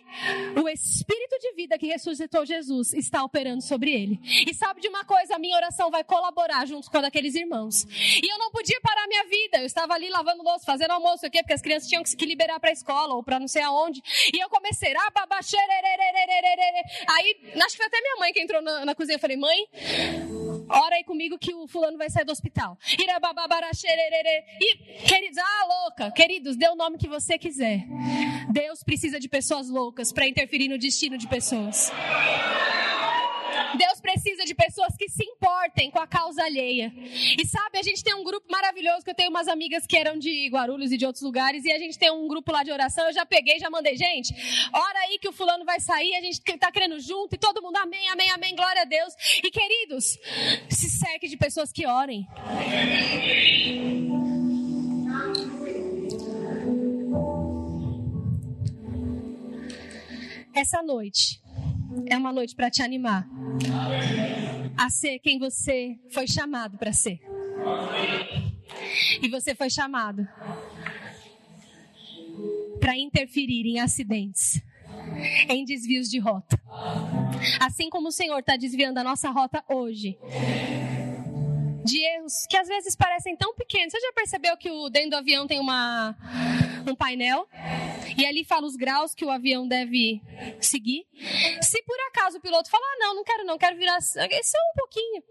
[0.61, 4.19] o Espírito de vida que ressuscitou Jesus está operando sobre ele.
[4.47, 7.85] E sabe de uma coisa, a minha oração vai colaborar junto com a daqueles irmãos.
[8.23, 9.59] E eu não podia parar minha vida.
[9.59, 11.39] Eu estava ali lavando louça, fazendo almoço, o quê?
[11.39, 14.01] Porque as crianças tinham que se liberar para a escola ou para não sei aonde.
[14.33, 15.56] E eu comecei, ah, babaxê,
[17.09, 19.15] Aí, acho que foi até minha mãe que entrou na, na cozinha.
[19.15, 19.57] Eu falei, mãe,
[20.69, 22.77] ora aí comigo que o fulano vai sair do hospital.
[24.59, 24.75] E,
[25.07, 27.83] queridos, ah, louca, queridos, dê o nome que você quiser.
[28.51, 31.91] Deus precisa de pessoas loucas para interferir no destino de pessoas.
[33.77, 36.91] Deus precisa de pessoas que se importem com a causa alheia.
[37.37, 40.17] E sabe, a gente tem um grupo maravilhoso, que eu tenho umas amigas que eram
[40.17, 43.05] de Guarulhos e de outros lugares, e a gente tem um grupo lá de oração.
[43.07, 44.33] Eu já peguei, já mandei, gente,
[44.73, 47.77] ora aí que o fulano vai sair, a gente está querendo junto, e todo mundo,
[47.77, 49.13] amém, amém, amém, glória a Deus.
[49.43, 50.17] E queridos,
[50.69, 52.27] se cerque de pessoas que orem.
[60.53, 61.39] Essa noite,
[62.05, 63.27] é uma noite para te animar
[64.77, 67.19] a ser quem você foi chamado para ser.
[69.21, 70.27] E você foi chamado
[72.79, 74.61] para interferir em acidentes,
[75.49, 76.59] em desvios de rota.
[77.59, 80.17] Assim como o Senhor está desviando a nossa rota hoje,
[81.83, 83.91] de erros que às vezes parecem tão pequenos.
[83.91, 86.15] Você já percebeu que o dentro do avião tem uma
[86.91, 87.47] um painel
[88.17, 90.21] e ali fala os graus que o avião deve
[90.59, 91.05] seguir?
[91.61, 94.75] Se por acaso o piloto falar, ah, não, não quero não, quero virar só um
[94.75, 95.23] pouquinho.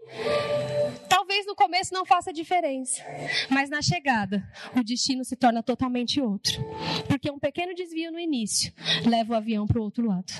[1.09, 3.03] Talvez no começo não faça diferença,
[3.49, 6.63] mas na chegada o destino se torna totalmente outro.
[7.07, 8.73] Porque um pequeno desvio no início
[9.05, 10.31] leva o avião para o outro lado.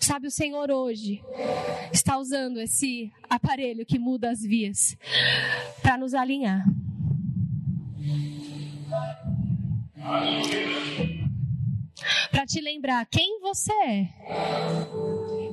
[0.00, 1.22] Sabe, o Senhor hoje
[1.90, 4.98] está usando esse aparelho que muda as vias
[5.80, 6.62] para nos alinhar.
[12.30, 14.08] Para te lembrar quem você é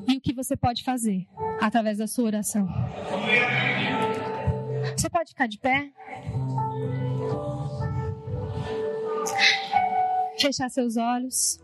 [0.10, 1.26] e o que você pode fazer
[1.62, 2.68] através da sua oração.
[4.98, 5.90] Você pode ficar de pé?
[10.38, 11.60] Fechar seus olhos.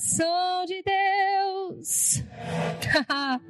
[0.00, 2.22] Coração de Deus.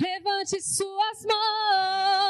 [0.00, 2.25] Levante suas mãos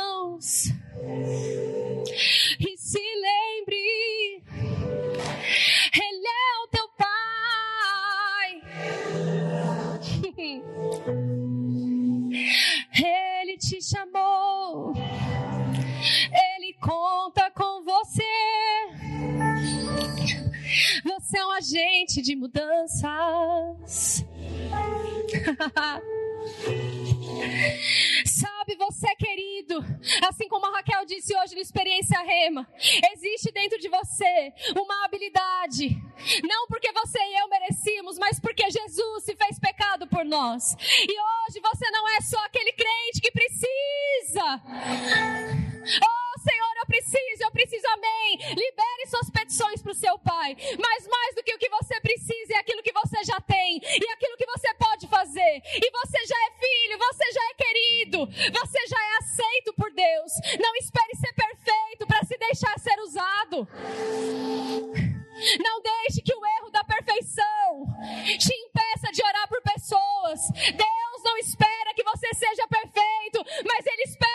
[21.67, 23.05] agente de mudanças.
[28.25, 29.85] Sabe, você, querido,
[30.29, 32.69] assim como a Raquel disse hoje no Experiência Rema,
[33.12, 36.01] existe dentro de você uma habilidade,
[36.45, 40.77] não porque você e eu merecíamos, mas porque Jesus se fez pecado por nós.
[40.79, 44.62] E hoje você não é só aquele crente que precisa.
[46.03, 48.38] Oh, Senhor, eu preciso, eu preciso, amém.
[48.55, 50.57] Libere suas petições para o seu Pai.
[50.78, 54.09] Mas mais do que o que você precisa é aquilo que você já tem e
[54.12, 55.62] aquilo que você pode fazer.
[55.74, 58.26] E você já é filho, você já é querido,
[58.61, 60.32] você já é aceito por Deus.
[60.61, 63.68] Não espere ser perfeito para se deixar ser usado.
[65.61, 67.86] Não deixe que o erro da perfeição
[68.38, 70.40] te impeça de orar por pessoas.
[70.53, 74.26] Deus não espera que você seja perfeito, mas Ele espera